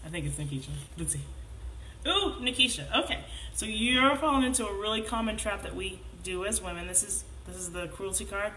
I 0.05 0.09
think 0.09 0.25
it's 0.25 0.35
Nikisha. 0.35 0.69
Let's 0.97 1.13
see. 1.13 1.21
Ooh, 2.07 2.35
Nikisha. 2.39 3.03
Okay, 3.03 3.23
so 3.53 3.65
you're 3.65 4.15
falling 4.17 4.43
into 4.43 4.65
a 4.67 4.73
really 4.73 5.01
common 5.01 5.37
trap 5.37 5.63
that 5.63 5.75
we 5.75 5.99
do 6.25 6.43
as 6.43 6.61
women. 6.61 6.87
This 6.87 7.03
is 7.03 7.23
this 7.47 7.55
is 7.55 7.71
the 7.71 7.87
cruelty 7.87 8.25
card, 8.25 8.51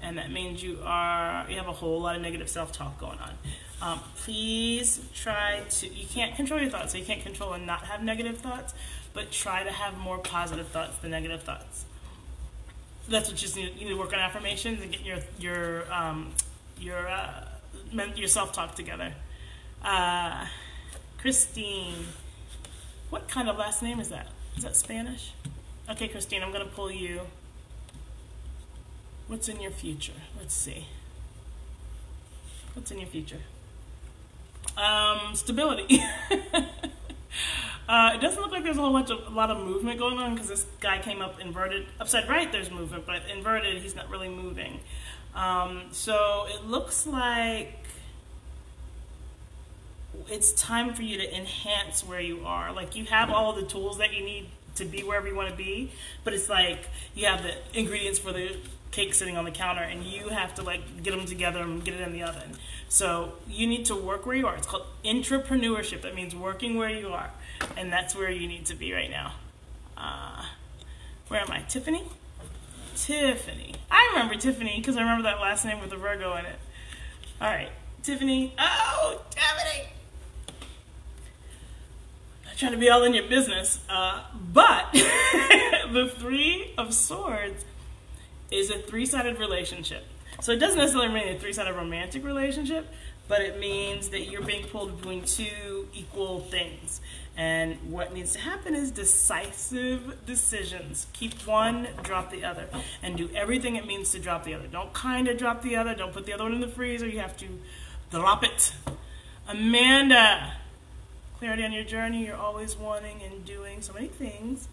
and 0.00 0.16
that 0.16 0.30
means 0.30 0.62
you 0.62 0.78
are 0.84 1.44
you 1.50 1.56
have 1.56 1.68
a 1.68 1.72
whole 1.72 2.00
lot 2.00 2.16
of 2.16 2.22
negative 2.22 2.48
self-talk 2.48 2.98
going 2.98 3.18
on. 3.18 3.32
Um, 3.82 4.00
please 4.16 5.00
try 5.14 5.60
to. 5.68 5.88
You 5.88 6.06
can't 6.06 6.34
control 6.34 6.60
your 6.60 6.70
thoughts, 6.70 6.92
so 6.92 6.98
you 6.98 7.04
can't 7.04 7.22
control 7.22 7.52
and 7.52 7.66
not 7.66 7.84
have 7.84 8.02
negative 8.02 8.38
thoughts, 8.38 8.74
but 9.12 9.30
try 9.30 9.64
to 9.64 9.70
have 9.70 9.98
more 9.98 10.18
positive 10.18 10.68
thoughts 10.68 10.96
than 10.98 11.10
negative 11.10 11.42
thoughts. 11.42 11.84
That's 13.08 13.30
what 13.30 13.42
you 13.42 13.48
need. 13.62 13.74
You 13.76 13.84
need 13.86 13.94
to 13.94 13.98
work 13.98 14.12
on 14.12 14.20
affirmations 14.20 14.80
and 14.80 14.90
get 14.90 15.04
your 15.04 15.18
your 15.38 15.92
um, 15.92 16.32
your 16.80 17.08
uh, 17.08 17.44
your 18.14 18.28
self-talk 18.28 18.74
together. 18.74 19.12
Uh, 19.82 20.46
Christine. 21.18 22.06
What 23.10 23.26
kind 23.28 23.48
of 23.48 23.56
last 23.56 23.82
name 23.82 24.00
is 24.00 24.10
that? 24.10 24.28
Is 24.56 24.64
that 24.64 24.76
Spanish? 24.76 25.32
Okay, 25.90 26.08
Christine, 26.08 26.42
I'm 26.42 26.52
going 26.52 26.64
to 26.64 26.70
pull 26.70 26.90
you. 26.90 27.22
What's 29.26 29.48
in 29.48 29.60
your 29.60 29.70
future? 29.70 30.12
Let's 30.38 30.54
see. 30.54 30.86
What's 32.74 32.90
in 32.90 32.98
your 32.98 33.08
future? 33.08 33.40
Um, 34.76 35.34
stability. 35.34 36.02
Uh, 37.88 38.12
it 38.14 38.20
doesn't 38.20 38.42
look 38.42 38.52
like 38.52 38.62
there's 38.62 38.76
a 38.76 38.80
whole 38.82 38.92
bunch 38.92 39.08
of 39.08 39.26
a 39.26 39.30
lot 39.30 39.50
of 39.50 39.64
movement 39.64 39.98
going 39.98 40.18
on 40.18 40.34
because 40.34 40.48
this 40.48 40.66
guy 40.78 40.98
came 40.98 41.22
up 41.22 41.40
inverted. 41.40 41.86
Upside 41.98 42.28
right, 42.28 42.52
there's 42.52 42.70
movement, 42.70 43.06
but 43.06 43.22
inverted, 43.34 43.80
he's 43.80 43.94
not 43.94 44.10
really 44.10 44.28
moving. 44.28 44.80
Um, 45.34 45.84
so 45.90 46.46
it 46.50 46.66
looks 46.66 47.06
like 47.06 47.78
it's 50.28 50.52
time 50.52 50.92
for 50.92 51.00
you 51.00 51.16
to 51.16 51.34
enhance 51.34 52.04
where 52.04 52.20
you 52.20 52.44
are. 52.44 52.74
Like 52.74 52.94
you 52.94 53.06
have 53.06 53.30
all 53.30 53.54
the 53.54 53.62
tools 53.62 53.96
that 53.96 54.12
you 54.12 54.22
need 54.22 54.50
to 54.78 54.84
be 54.84 55.02
wherever 55.02 55.28
you 55.28 55.34
want 55.34 55.50
to 55.50 55.56
be, 55.56 55.90
but 56.24 56.32
it's 56.32 56.48
like 56.48 56.88
you 57.14 57.26
have 57.26 57.42
the 57.42 57.54
ingredients 57.78 58.18
for 58.18 58.32
the 58.32 58.56
cake 58.90 59.12
sitting 59.12 59.36
on 59.36 59.44
the 59.44 59.50
counter 59.50 59.82
and 59.82 60.02
you 60.02 60.28
have 60.28 60.54
to 60.54 60.62
like 60.62 61.02
get 61.02 61.10
them 61.10 61.26
together 61.26 61.60
and 61.60 61.84
get 61.84 61.94
it 61.94 62.00
in 62.00 62.12
the 62.12 62.22
oven. 62.22 62.56
So 62.88 63.34
you 63.46 63.66
need 63.66 63.84
to 63.86 63.94
work 63.94 64.26
where 64.26 64.36
you 64.36 64.46
are. 64.46 64.56
It's 64.56 64.66
called 64.66 64.86
entrepreneurship. 65.04 66.02
That 66.02 66.14
means 66.14 66.34
working 66.34 66.76
where 66.76 66.90
you 66.90 67.08
are, 67.08 67.30
and 67.76 67.92
that's 67.92 68.16
where 68.16 68.30
you 68.30 68.48
need 68.48 68.66
to 68.66 68.74
be 68.74 68.92
right 68.92 69.10
now. 69.10 69.34
Uh, 69.96 70.44
where 71.28 71.40
am 71.40 71.50
I? 71.50 71.60
Tiffany? 71.60 72.04
Tiffany. 72.96 73.74
I 73.90 74.10
remember 74.12 74.34
Tiffany 74.34 74.78
because 74.78 74.96
I 74.96 75.00
remember 75.00 75.24
that 75.24 75.40
last 75.40 75.64
name 75.64 75.80
with 75.80 75.90
the 75.90 75.96
Virgo 75.96 76.34
in 76.36 76.46
it. 76.46 76.58
All 77.40 77.48
right, 77.48 77.70
Tiffany. 78.02 78.54
Oh, 78.58 79.20
Tiffany 79.30 79.90
trying 82.58 82.72
to 82.72 82.78
be 82.78 82.90
all 82.90 83.04
in 83.04 83.14
your 83.14 83.28
business. 83.28 83.80
Uh, 83.88 84.24
but 84.52 84.88
the 84.92 86.12
Three 86.18 86.74
of 86.76 86.92
Swords 86.92 87.64
is 88.50 88.70
a 88.70 88.78
three 88.78 89.06
sided 89.06 89.38
relationship. 89.38 90.04
So 90.40 90.52
it 90.52 90.56
doesn't 90.56 90.78
necessarily 90.78 91.12
mean 91.12 91.28
a 91.28 91.38
three 91.38 91.52
sided 91.52 91.74
romantic 91.74 92.24
relationship, 92.24 92.88
but 93.28 93.40
it 93.40 93.58
means 93.60 94.08
that 94.08 94.28
you're 94.28 94.42
being 94.42 94.66
pulled 94.66 94.96
between 94.96 95.24
two 95.24 95.88
equal 95.94 96.40
things. 96.40 97.00
And 97.36 97.76
what 97.88 98.12
needs 98.12 98.32
to 98.32 98.40
happen 98.40 98.74
is 98.74 98.90
decisive 98.90 100.26
decisions. 100.26 101.06
Keep 101.12 101.46
one, 101.46 101.86
drop 102.02 102.32
the 102.32 102.44
other, 102.44 102.66
and 103.00 103.16
do 103.16 103.30
everything 103.34 103.76
it 103.76 103.86
means 103.86 104.10
to 104.12 104.18
drop 104.18 104.44
the 104.44 104.54
other. 104.54 104.66
Don't 104.66 104.92
kind 104.92 105.28
of 105.28 105.38
drop 105.38 105.62
the 105.62 105.76
other, 105.76 105.94
don't 105.94 106.12
put 106.12 106.26
the 106.26 106.32
other 106.32 106.44
one 106.44 106.54
in 106.54 106.60
the 106.60 106.68
freezer. 106.68 107.06
You 107.06 107.20
have 107.20 107.36
to 107.36 107.46
drop 108.10 108.42
it. 108.42 108.72
Amanda, 109.48 110.54
clarity 111.38 111.64
on 111.64 111.72
your 111.72 111.84
journey. 111.84 112.26
You're 112.26 112.36
always 112.36 112.76
wanting 112.76 113.22
and 113.22 113.44
doing 113.44 113.80
so 113.80 113.92
many 113.92 114.08
things. 114.08 114.68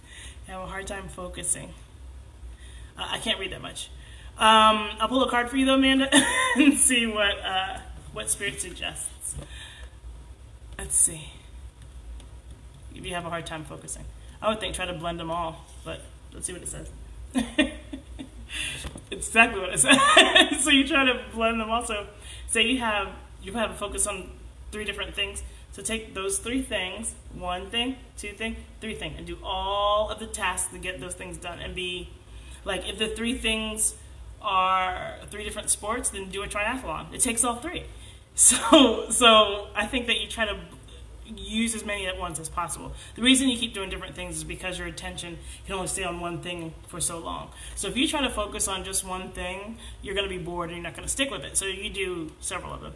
You 0.48 0.54
have 0.54 0.64
a 0.64 0.68
hard 0.68 0.88
time 0.88 1.08
focusing. 1.08 1.70
Uh, 2.98 3.08
I 3.10 3.20
can't 3.20 3.40
read 3.40 3.52
that 3.52 3.62
much. 3.62 3.90
Um, 4.38 4.90
I'll 5.00 5.08
pull 5.08 5.24
a 5.24 5.30
card 5.30 5.50
for 5.50 5.58
you 5.58 5.66
though, 5.66 5.76
Amanda, 5.76 6.10
and 6.56 6.78
see 6.78 7.06
what 7.06 7.40
uh, 7.40 7.80
what 8.14 8.30
spirit 8.30 8.60
suggests. 8.60 9.36
Let's 10.78 10.96
see. 10.96 11.30
If 12.94 13.06
you 13.06 13.14
have 13.14 13.26
a 13.26 13.30
hard 13.30 13.46
time 13.46 13.64
focusing, 13.64 14.04
I 14.42 14.50
would 14.50 14.60
think 14.60 14.76
try 14.76 14.86
to 14.86 14.94
blend 14.94 15.20
them 15.20 15.32
all, 15.32 15.66
but 15.84 16.02
let's 16.34 16.48
see 16.48 16.54
what 16.54 16.62
it 16.64 16.68
says. 16.68 16.90
exactly 19.12 19.60
what 19.60 19.74
it 19.74 19.80
says. 19.80 20.64
so 20.64 20.70
you 20.70 20.86
try 20.86 21.06
to 21.06 21.22
blend 21.34 21.60
them 21.60 21.70
also. 21.70 22.08
Say 22.48 22.64
you 22.64 22.80
have 22.80 23.10
you 23.42 23.54
have 23.54 23.72
a 23.72 23.76
focus 23.76 24.08
on 24.08 24.32
three 24.72 24.84
different 24.84 25.16
things 25.16 25.44
so 25.76 25.82
take 25.82 26.14
those 26.14 26.40
three 26.40 26.62
things, 26.62 27.16
one 27.34 27.70
thing, 27.70 27.98
two 28.18 28.32
thing, 28.32 28.56
three 28.80 28.96
thing, 28.96 29.16
and 29.18 29.28
do 29.28 29.38
all 29.44 30.10
of 30.10 30.20
the 30.20 30.26
tasks 30.26 30.72
to 30.72 30.80
get 30.80 31.02
those 31.02 31.16
things 31.16 31.38
done 31.38 31.60
and 31.60 31.76
be 31.76 32.12
like 32.64 32.88
if 32.88 32.98
the 32.98 33.10
three 33.10 33.38
things 33.38 33.96
are 34.42 35.16
three 35.30 35.44
different 35.44 35.70
sports, 35.70 36.12
then 36.12 36.30
do 36.30 36.44
a 36.44 36.48
triathlon. 36.48 37.14
It 37.14 37.20
takes 37.20 37.44
all 37.44 37.58
three. 37.58 37.84
So 38.38 39.10
so 39.10 39.68
I 39.76 39.86
think 39.86 40.08
that 40.08 40.20
you 40.20 40.28
try 40.28 40.46
to 40.46 40.58
use 41.26 41.74
as 41.74 41.86
many 41.86 42.06
at 42.06 42.18
once 42.18 42.38
as 42.40 42.50
possible. 42.50 42.94
The 43.16 43.22
reason 43.22 43.48
you 43.48 43.58
keep 43.58 43.74
doing 43.74 43.90
different 43.90 44.14
things 44.14 44.36
is 44.36 44.44
because 44.44 44.78
your 44.78 44.88
attention 44.88 45.38
can 45.66 45.76
only 45.76 45.88
stay 45.88 46.04
on 46.04 46.20
one 46.20 46.42
thing 46.42 46.74
for 46.88 47.00
so 47.00 47.18
long. 47.18 47.50
So 47.76 47.88
if 47.88 47.96
you 47.96 48.08
try 48.10 48.22
to 48.22 48.30
focus 48.30 48.68
on 48.68 48.84
just 48.84 49.06
one 49.06 49.32
thing, 49.32 49.78
you're 50.02 50.16
going 50.16 50.30
to 50.30 50.38
be 50.38 50.42
bored 50.42 50.70
and 50.70 50.78
you're 50.78 50.84
not 50.84 50.96
going 50.96 51.08
to 51.08 51.12
stick 51.12 51.32
with 51.32 51.44
it. 51.44 51.56
So 51.58 51.66
you 51.66 51.90
do 51.90 52.32
several 52.42 52.74
of 52.74 52.82
them. 52.82 52.94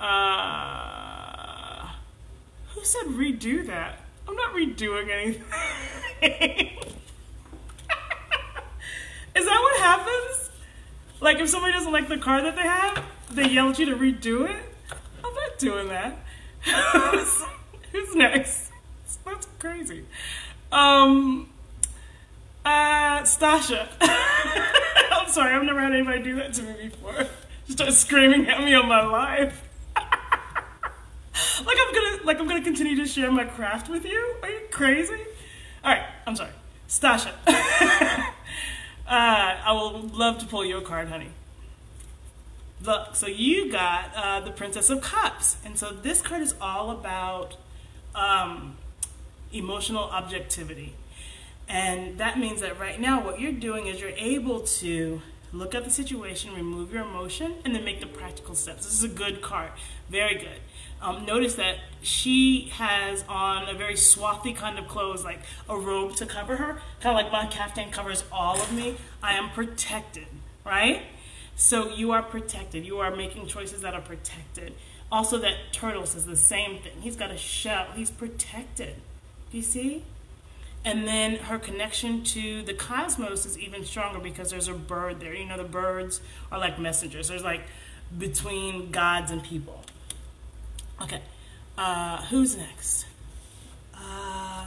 Uh, 0.00 1.49
who 2.74 2.84
said 2.84 3.06
redo 3.06 3.66
that? 3.66 4.00
I'm 4.28 4.36
not 4.36 4.54
redoing 4.54 5.10
anything. 5.10 5.42
Is 9.34 9.44
that 9.44 9.60
what 9.60 9.80
happens? 9.80 10.50
Like 11.20 11.38
if 11.38 11.48
somebody 11.48 11.72
doesn't 11.72 11.92
like 11.92 12.08
the 12.08 12.18
car 12.18 12.42
that 12.42 12.56
they 12.56 12.62
have, 12.62 13.04
they 13.30 13.48
yell 13.48 13.70
at 13.70 13.78
you 13.78 13.86
to 13.86 13.96
redo 13.96 14.48
it? 14.48 14.62
I'm 15.24 15.34
not 15.34 15.58
doing 15.58 15.88
that. 15.88 16.18
Who's 17.92 18.14
next? 18.14 18.70
That's 19.24 19.46
crazy. 19.58 20.04
Um, 20.72 21.48
uh, 22.64 23.20
Stasha. 23.22 23.88
I'm 24.00 25.28
sorry, 25.28 25.54
I've 25.54 25.64
never 25.64 25.80
had 25.80 25.92
anybody 25.92 26.22
do 26.22 26.36
that 26.36 26.54
to 26.54 26.62
me 26.62 26.88
before. 26.88 27.26
Start 27.68 27.92
screaming 27.92 28.48
at 28.48 28.62
me 28.64 28.74
on 28.74 28.88
my 28.88 29.04
live 29.04 29.60
like 31.64 31.76
I'm 31.80 31.94
gonna 31.94 32.24
like 32.24 32.40
I'm 32.40 32.48
gonna 32.48 32.62
continue 32.62 32.96
to 32.96 33.06
share 33.06 33.30
my 33.30 33.44
craft 33.44 33.88
with 33.88 34.04
you. 34.04 34.34
Are 34.42 34.50
you 34.50 34.60
crazy? 34.70 35.16
All 35.84 35.92
right, 35.92 36.04
I'm 36.26 36.36
sorry, 36.36 36.52
Stasha. 36.88 37.32
uh, 37.46 38.32
I 39.06 39.72
will 39.72 40.00
love 40.00 40.38
to 40.38 40.46
pull 40.46 40.64
you 40.64 40.78
a 40.78 40.82
card, 40.82 41.08
honey. 41.08 41.30
Look, 42.82 43.14
so 43.14 43.26
you 43.26 43.70
got 43.70 44.10
uh, 44.14 44.40
the 44.40 44.50
Princess 44.50 44.90
of 44.90 45.02
Cups, 45.02 45.56
and 45.64 45.78
so 45.78 45.90
this 45.90 46.22
card 46.22 46.42
is 46.42 46.54
all 46.60 46.90
about 46.90 47.56
um, 48.14 48.76
emotional 49.52 50.04
objectivity, 50.04 50.94
and 51.68 52.18
that 52.18 52.38
means 52.38 52.60
that 52.60 52.78
right 52.78 53.00
now 53.00 53.24
what 53.24 53.40
you're 53.40 53.52
doing 53.52 53.86
is 53.86 54.00
you're 54.00 54.10
able 54.10 54.60
to 54.60 55.20
look 55.52 55.74
at 55.74 55.84
the 55.84 55.90
situation, 55.90 56.54
remove 56.54 56.92
your 56.92 57.02
emotion, 57.02 57.54
and 57.64 57.74
then 57.74 57.84
make 57.84 58.00
the 58.00 58.06
practical 58.06 58.54
steps. 58.54 58.84
This 58.84 58.94
is 58.94 59.04
a 59.04 59.08
good 59.08 59.42
card, 59.42 59.72
very 60.08 60.34
good 60.36 60.60
um, 61.02 61.24
notice 61.24 61.54
that 61.54 61.76
she 62.02 62.70
has 62.74 63.24
on 63.28 63.68
a 63.68 63.74
very 63.74 63.94
swathi 63.94 64.54
kind 64.54 64.78
of 64.78 64.88
clothes, 64.88 65.24
like 65.24 65.40
a 65.68 65.76
robe 65.76 66.16
to 66.16 66.26
cover 66.26 66.56
her, 66.56 66.80
kind 67.00 67.18
of 67.18 67.24
like 67.24 67.32
my 67.32 67.46
caftan 67.50 67.90
covers 67.90 68.24
all 68.32 68.60
of 68.60 68.72
me. 68.72 68.96
I 69.22 69.34
am 69.34 69.50
protected, 69.50 70.26
right? 70.64 71.02
So 71.56 71.90
you 71.90 72.12
are 72.12 72.22
protected. 72.22 72.86
You 72.86 72.98
are 72.98 73.14
making 73.14 73.46
choices 73.46 73.82
that 73.82 73.94
are 73.94 74.00
protected. 74.00 74.74
Also, 75.12 75.38
that 75.38 75.72
turtle 75.72 76.06
says 76.06 76.24
the 76.24 76.36
same 76.36 76.78
thing. 76.78 76.92
He's 77.00 77.16
got 77.16 77.30
a 77.30 77.36
shell. 77.36 77.88
He's 77.94 78.10
protected. 78.10 78.96
Do 79.50 79.56
you 79.56 79.62
see? 79.62 80.04
And 80.84 81.06
then 81.06 81.36
her 81.36 81.58
connection 81.58 82.24
to 82.24 82.62
the 82.62 82.72
cosmos 82.72 83.44
is 83.44 83.58
even 83.58 83.84
stronger 83.84 84.18
because 84.18 84.50
there's 84.50 84.68
a 84.68 84.72
bird 84.72 85.20
there. 85.20 85.34
You 85.34 85.44
know, 85.46 85.58
the 85.58 85.64
birds 85.64 86.20
are 86.50 86.58
like 86.58 86.78
messengers. 86.78 87.28
There's 87.28 87.44
like 87.44 87.62
between 88.16 88.90
gods 88.90 89.30
and 89.30 89.42
people. 89.42 89.82
Okay. 91.02 91.22
Uh, 91.78 92.18
who's 92.24 92.56
next? 92.56 93.06
Uh, 93.94 94.66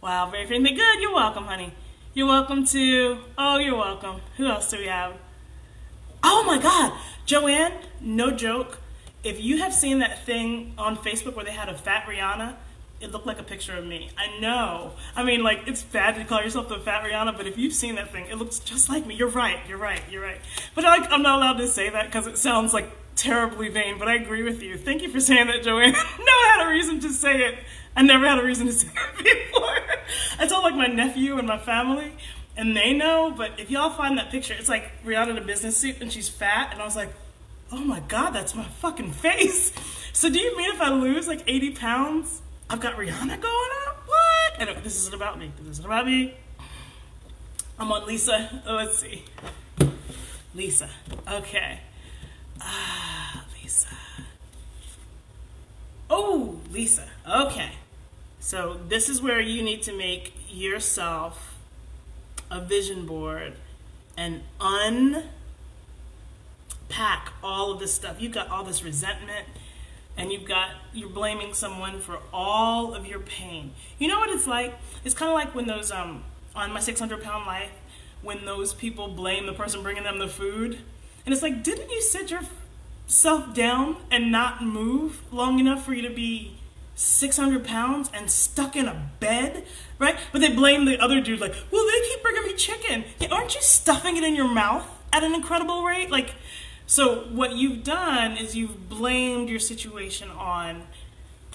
wow, 0.00 0.30
very 0.30 0.46
friendly. 0.46 0.72
Good. 0.72 1.00
You're 1.00 1.14
welcome, 1.14 1.44
honey. 1.44 1.72
You're 2.14 2.26
welcome 2.26 2.64
to. 2.66 3.18
Oh, 3.36 3.58
you're 3.58 3.76
welcome. 3.76 4.22
Who 4.38 4.46
else 4.46 4.70
do 4.70 4.78
we 4.78 4.86
have? 4.86 5.14
Oh 6.22 6.42
my 6.44 6.58
God, 6.58 6.98
Joanne. 7.26 7.72
No 8.00 8.30
joke. 8.30 8.78
If 9.22 9.42
you 9.42 9.58
have 9.58 9.74
seen 9.74 9.98
that 9.98 10.24
thing 10.24 10.72
on 10.78 10.96
Facebook 10.96 11.34
where 11.34 11.44
they 11.44 11.52
had 11.52 11.68
a 11.68 11.76
fat 11.76 12.06
Rihanna, 12.06 12.54
it 13.00 13.12
looked 13.12 13.26
like 13.26 13.38
a 13.38 13.42
picture 13.42 13.76
of 13.76 13.84
me. 13.84 14.10
I 14.16 14.40
know. 14.40 14.92
I 15.14 15.24
mean, 15.24 15.42
like, 15.42 15.64
it's 15.66 15.82
bad 15.82 16.14
to 16.14 16.24
call 16.24 16.42
yourself 16.42 16.68
the 16.68 16.78
fat 16.78 17.04
Rihanna, 17.04 17.36
but 17.36 17.46
if 17.46 17.58
you've 17.58 17.74
seen 17.74 17.96
that 17.96 18.10
thing, 18.10 18.26
it 18.30 18.36
looks 18.36 18.58
just 18.60 18.88
like 18.88 19.04
me. 19.04 19.14
You're 19.14 19.28
right. 19.28 19.58
You're 19.68 19.78
right. 19.78 20.00
You're 20.10 20.22
right. 20.22 20.40
But 20.74 20.84
like, 20.84 21.10
I'm 21.10 21.22
not 21.22 21.38
allowed 21.38 21.58
to 21.58 21.68
say 21.68 21.90
that 21.90 22.06
because 22.06 22.26
it 22.26 22.38
sounds 22.38 22.72
like 22.72 22.90
terribly 23.16 23.68
vain, 23.68 23.98
but 23.98 24.08
I 24.08 24.14
agree 24.14 24.42
with 24.42 24.62
you. 24.62 24.76
Thank 24.76 25.02
you 25.02 25.08
for 25.08 25.20
saying 25.20 25.48
that, 25.48 25.62
Joanne. 25.62 25.92
never 25.92 26.46
had 26.50 26.66
a 26.66 26.70
reason 26.70 27.00
to 27.00 27.10
say 27.10 27.42
it. 27.42 27.58
I 27.96 28.02
never 28.02 28.28
had 28.28 28.38
a 28.38 28.44
reason 28.44 28.66
to 28.66 28.72
say 28.72 28.88
it 28.88 29.52
before. 29.52 29.78
I 30.38 30.46
told 30.46 30.62
like 30.62 30.74
my 30.74 30.86
nephew 30.86 31.38
and 31.38 31.48
my 31.48 31.58
family, 31.58 32.12
and 32.56 32.76
they 32.76 32.92
know, 32.92 33.34
but 33.36 33.58
if 33.58 33.70
y'all 33.70 33.90
find 33.90 34.16
that 34.18 34.30
picture, 34.30 34.54
it's 34.54 34.68
like 34.68 35.02
Rihanna 35.04 35.30
in 35.30 35.38
a 35.38 35.44
business 35.44 35.76
suit 35.76 35.96
and 36.00 36.12
she's 36.12 36.28
fat, 36.28 36.70
and 36.72 36.80
I 36.80 36.84
was 36.84 36.96
like, 36.96 37.12
oh 37.72 37.78
my 37.78 38.00
god, 38.00 38.30
that's 38.30 38.54
my 38.54 38.64
fucking 38.64 39.12
face. 39.12 39.72
So 40.16 40.30
do 40.30 40.38
you 40.38 40.56
mean 40.56 40.74
if 40.74 40.80
I 40.80 40.88
lose 40.88 41.28
like 41.28 41.42
80 41.46 41.72
pounds, 41.72 42.40
I've 42.70 42.80
got 42.80 42.96
Rihanna 42.96 43.38
going 43.38 43.44
on? 43.44 43.94
What? 44.06 44.60
Anyway, 44.60 44.80
this 44.82 44.96
isn't 44.96 45.12
about 45.12 45.38
me. 45.38 45.52
This 45.58 45.72
isn't 45.72 45.84
about 45.84 46.06
me. 46.06 46.32
I'm 47.78 47.92
on 47.92 48.06
Lisa. 48.06 48.62
Oh, 48.66 48.76
let's 48.76 48.98
see. 48.98 49.24
Lisa. 50.54 50.88
Okay. 51.30 51.80
Ah, 52.60 53.44
Lisa. 53.62 53.88
Oh, 56.08 56.60
Lisa. 56.70 57.08
Okay. 57.28 57.72
So 58.40 58.78
this 58.88 59.08
is 59.08 59.20
where 59.20 59.40
you 59.40 59.62
need 59.62 59.82
to 59.82 59.92
make 59.92 60.32
yourself 60.48 61.56
a 62.50 62.60
vision 62.60 63.06
board 63.06 63.54
and 64.16 64.42
unpack 64.60 65.24
all 67.42 67.72
of 67.72 67.80
this 67.80 67.92
stuff. 67.92 68.16
You've 68.20 68.32
got 68.32 68.48
all 68.48 68.64
this 68.64 68.82
resentment. 68.84 69.46
and 70.18 70.32
you've 70.32 70.46
got 70.46 70.70
you're 70.94 71.10
blaming 71.10 71.52
someone 71.52 72.00
for 72.00 72.18
all 72.32 72.94
of 72.94 73.06
your 73.06 73.20
pain. 73.20 73.72
You 73.98 74.08
know 74.08 74.18
what 74.18 74.30
it's 74.30 74.46
like? 74.46 74.74
It's 75.04 75.14
kind 75.14 75.28
of 75.28 75.34
like 75.34 75.54
when 75.54 75.66
those 75.66 75.90
um 75.90 76.24
on 76.54 76.72
my 76.72 76.80
600 76.80 77.22
pound 77.22 77.44
life 77.46 77.70
when 78.22 78.44
those 78.46 78.72
people 78.72 79.08
blame 79.08 79.46
the 79.46 79.52
person 79.52 79.82
bringing 79.82 80.04
them 80.04 80.18
the 80.18 80.26
food, 80.28 80.78
and 81.26 81.34
it's 81.34 81.42
like, 81.42 81.62
didn't 81.62 81.90
you 81.90 82.00
sit 82.00 82.30
yourself 82.30 83.52
down 83.52 83.96
and 84.10 84.32
not 84.32 84.64
move 84.64 85.20
long 85.32 85.58
enough 85.58 85.84
for 85.84 85.92
you 85.92 86.02
to 86.08 86.14
be 86.14 86.56
600 86.94 87.64
pounds 87.66 88.10
and 88.14 88.30
stuck 88.30 88.74
in 88.74 88.86
a 88.86 89.10
bed, 89.20 89.66
right? 89.98 90.16
But 90.32 90.40
they 90.40 90.50
blame 90.50 90.86
the 90.86 90.98
other 90.98 91.20
dude, 91.20 91.40
like, 91.40 91.54
well, 91.70 91.84
they 91.84 92.08
keep 92.08 92.22
bringing 92.22 92.44
me 92.44 92.54
chicken. 92.54 93.04
Yeah, 93.20 93.28
aren't 93.32 93.54
you 93.54 93.60
stuffing 93.60 94.16
it 94.16 94.24
in 94.24 94.34
your 94.34 94.48
mouth 94.48 94.88
at 95.12 95.22
an 95.24 95.34
incredible 95.34 95.84
rate? 95.84 96.10
Like, 96.10 96.34
so 96.86 97.24
what 97.32 97.56
you've 97.56 97.82
done 97.82 98.36
is 98.36 98.56
you've 98.56 98.88
blamed 98.88 99.48
your 99.48 99.58
situation 99.58 100.30
on 100.30 100.84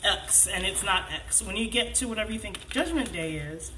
X, 0.04 0.48
and 0.48 0.66
it's 0.66 0.84
not 0.84 1.12
X. 1.12 1.42
When 1.42 1.56
you 1.56 1.70
get 1.70 1.96
to 1.96 2.08
whatever 2.08 2.32
you 2.32 2.40
think 2.40 2.70
Judgment 2.70 3.14
Day 3.14 3.36
is, 3.36 3.72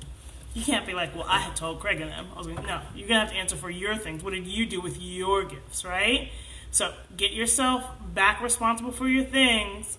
you 0.54 0.64
can't 0.64 0.86
be 0.86 0.94
like, 0.94 1.16
well, 1.16 1.26
I 1.28 1.40
had 1.40 1.56
told 1.56 1.80
Craig 1.80 2.02
and 2.02 2.12
them. 2.12 2.28
I 2.34 2.38
was 2.38 2.48
like, 2.48 2.66
no, 2.66 2.82
you're 2.96 3.08
gonna 3.08 3.22
have 3.22 3.32
to 3.32 3.36
answer 3.36 3.56
for 3.56 3.70
your 3.70 3.96
things. 3.96 4.24
What 4.24 4.34
did 4.34 4.48
you 4.48 4.66
do 4.66 4.82
with 4.82 5.02
your 5.02 5.44
gifts, 5.44 5.84
right? 5.84 6.30
So 6.72 6.94
get 7.16 7.32
yourself 7.32 7.84
back 8.14 8.42
responsible 8.42 8.92
for 8.92 9.08
your 9.08 9.24
things 9.24 9.98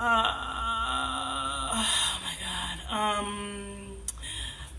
uh, 0.00 1.70
oh 1.74 2.20
my 2.22 2.34
god. 2.40 3.18
Um, 3.18 3.96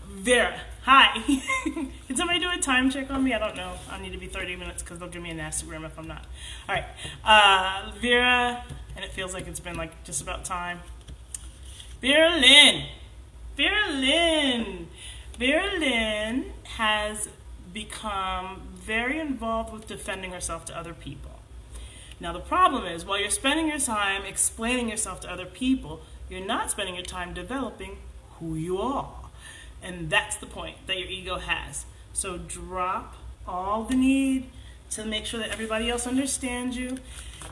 Vera, 0.08 0.58
hi. 0.82 1.20
Can 2.06 2.16
somebody 2.16 2.38
do 2.38 2.48
a 2.50 2.56
time 2.56 2.90
check 2.90 3.10
on 3.10 3.22
me? 3.22 3.34
I 3.34 3.38
don't 3.38 3.54
know. 3.54 3.74
I 3.90 4.00
need 4.00 4.12
to 4.12 4.18
be 4.18 4.28
30 4.28 4.56
minutes 4.56 4.82
because 4.82 4.98
they'll 4.98 5.10
give 5.10 5.22
me 5.22 5.30
an 5.30 5.38
Instagram 5.38 5.84
if 5.84 5.98
I'm 5.98 6.08
not. 6.08 6.24
All 6.68 6.74
right. 6.74 6.84
Uh, 7.22 7.92
Vera, 8.00 8.64
and 8.96 9.04
it 9.04 9.12
feels 9.12 9.34
like 9.34 9.46
it's 9.46 9.60
been 9.60 9.76
like 9.76 10.04
just 10.04 10.22
about 10.22 10.46
time. 10.46 10.80
Vera 12.00 12.30
Lynn. 12.30 12.86
Vera 13.60 13.90
Lynn 15.78 16.52
has 16.64 17.28
become 17.74 18.62
very 18.72 19.20
involved 19.20 19.70
with 19.70 19.86
defending 19.86 20.30
herself 20.30 20.64
to 20.64 20.78
other 20.78 20.94
people. 20.94 21.32
Now, 22.18 22.32
the 22.32 22.40
problem 22.40 22.86
is, 22.86 23.04
while 23.04 23.20
you're 23.20 23.28
spending 23.28 23.68
your 23.68 23.78
time 23.78 24.24
explaining 24.24 24.88
yourself 24.88 25.20
to 25.20 25.30
other 25.30 25.44
people, 25.44 26.00
you're 26.30 26.46
not 26.46 26.70
spending 26.70 26.94
your 26.94 27.04
time 27.04 27.34
developing 27.34 27.98
who 28.38 28.54
you 28.54 28.78
are. 28.78 29.28
And 29.82 30.08
that's 30.08 30.36
the 30.36 30.46
point 30.46 30.86
that 30.86 30.98
your 30.98 31.08
ego 31.08 31.36
has. 31.36 31.84
So 32.14 32.38
drop 32.38 33.14
all 33.46 33.84
the 33.84 33.94
need 33.94 34.48
to 34.90 35.04
make 35.04 35.26
sure 35.26 35.40
that 35.40 35.50
everybody 35.50 35.88
else 35.88 36.06
understands 36.06 36.76
you. 36.76 36.98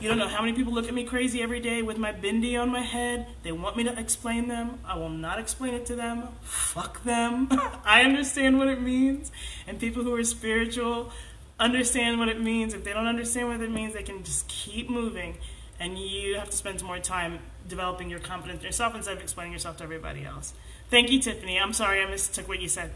You 0.01 0.09
don't 0.09 0.19
know 0.19 0.29
how 0.29 0.43
many 0.43 0.53
people 0.53 0.73
look 0.73 0.87
at 0.87 0.95
me 0.95 1.03
crazy 1.03 1.43
every 1.43 1.59
day 1.59 1.83
with 1.83 1.99
my 1.99 2.13
bindi 2.13 2.61
on 2.61 2.69
my 2.69 2.83
head. 2.83 3.27
They 3.43 3.51
want 3.51 3.77
me 3.77 3.83
to 3.85 3.99
explain 3.99 4.47
them. 4.47 4.79
I 4.85 4.97
will 4.97 5.09
not 5.09 5.41
explain 5.41 5.75
it 5.75 5.87
to 5.87 5.97
them. 5.97 6.29
Fuck 6.43 7.03
them. 7.03 7.49
I 7.85 8.03
understand 8.03 8.59
what 8.59 8.69
it 8.69 8.81
means. 8.81 9.33
And 9.67 9.81
people 9.81 10.05
who 10.05 10.15
are 10.15 10.23
spiritual 10.23 11.11
understand 11.59 12.21
what 12.21 12.29
it 12.29 12.41
means. 12.41 12.75
If 12.75 12.85
they 12.85 12.93
don't 12.93 13.07
understand 13.07 13.49
what 13.49 13.61
it 13.61 13.73
means, 13.73 13.95
they 13.95 14.05
can 14.05 14.23
just 14.23 14.47
keep 14.47 14.89
moving. 14.89 15.37
And 15.81 15.99
you 15.99 16.37
have 16.37 16.51
to 16.51 16.57
spend 16.57 16.83
more 16.83 17.01
time 17.01 17.41
developing 17.69 18.09
your 18.09 18.21
confidence 18.21 18.61
in 18.61 18.67
yourself 18.67 18.95
instead 18.95 19.17
of 19.17 19.23
explaining 19.23 19.53
yourself 19.53 19.79
to 19.79 19.85
everybody 19.85 20.25
else. 20.25 20.55
Thank 20.91 21.11
you, 21.11 21.21
Tiffany. 21.21 21.59
I'm 21.59 21.73
sorry 21.73 22.01
I 22.03 22.09
mistook 22.09 22.49
what 22.49 22.61
you 22.61 22.69
said. 22.69 22.93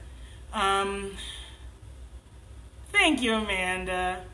Um, 0.53 1.13
thank 2.93 3.23
you, 3.23 3.35
Amanda. 3.35 4.25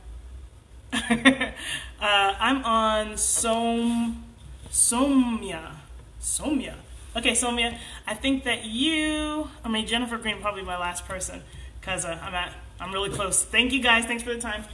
uh, 0.93 1.53
I'm 2.01 2.65
on 2.65 3.17
Som 3.17 4.25
Somia. 4.71 5.77
Somya. 6.21 6.75
Okay, 7.17 7.33
Somia, 7.33 7.77
I 8.07 8.15
think 8.15 8.45
that 8.45 8.65
you, 8.65 9.49
I 9.65 9.69
mean 9.69 9.87
Jennifer 9.87 10.19
Green, 10.19 10.41
probably 10.41 10.63
my 10.63 10.79
last 10.79 11.07
person, 11.07 11.43
because 11.81 12.05
uh, 12.05 12.19
I'm 12.23 12.35
at 12.35 12.53
I'm 12.81 12.93
really 12.93 13.11
close. 13.11 13.43
Thank 13.45 13.73
you 13.73 13.83
guys. 13.83 14.05
Thanks 14.05 14.23
for 14.23 14.33
the 14.33 14.41
time. 14.41 14.65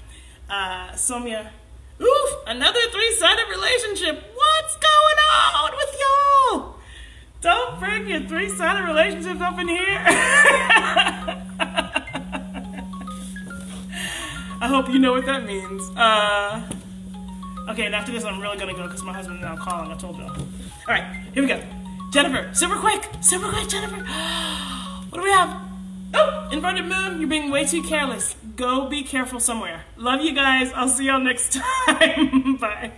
Uh, 0.49 0.91
Somya. 0.93 1.51
Oof, 2.01 2.31
another 2.47 2.81
three-sided 2.91 3.49
relationship. 3.49 4.25
What's 4.35 4.77
going 4.77 5.19
on 5.33 5.71
with 5.77 5.97
y'all? 6.01 6.77
Don't 7.41 7.79
bring 7.79 8.09
your 8.09 8.21
three-sided 8.21 8.85
relationships 8.85 9.41
up 9.41 9.59
in 9.59 9.69
here. 9.69 10.05
hope 14.75 14.93
you 14.93 14.99
know 14.99 15.13
what 15.13 15.25
that 15.27 15.45
means. 15.45 15.89
Uh, 15.97 16.61
okay, 17.69 17.87
and 17.87 17.95
after 17.95 18.11
this, 18.11 18.25
I'm 18.25 18.41
really 18.41 18.59
gonna 18.59 18.75
go 18.75 18.85
because 18.85 19.05
my 19.05 19.13
husband 19.13 19.39
husband's 19.39 19.61
now 19.61 19.73
calling. 19.73 19.91
I 19.91 19.97
told 19.97 20.17
you. 20.17 20.25
All 20.25 20.41
right, 20.89 21.05
here 21.33 21.43
we 21.43 21.49
go. 21.49 21.63
Jennifer, 22.13 22.53
super 22.55 22.77
quick, 22.77 23.09
super 23.21 23.49
quick, 23.51 23.69
Jennifer. 23.69 23.97
what 25.11 25.19
do 25.19 25.23
we 25.23 25.31
have? 25.31 25.61
Oh, 26.15 26.49
inverted 26.51 26.87
moon, 26.87 27.21
you're 27.21 27.29
being 27.29 27.51
way 27.51 27.65
too 27.65 27.83
careless. 27.83 28.37
Go 28.57 28.89
be 28.89 29.03
careful 29.03 29.41
somewhere. 29.41 29.85
Love 29.97 30.21
you 30.23 30.33
guys. 30.35 30.73
I'll 30.75 30.89
see 30.89 31.07
y'all 31.07 31.21
next 31.21 31.53
time. 31.87 32.57
Bye. 32.57 32.93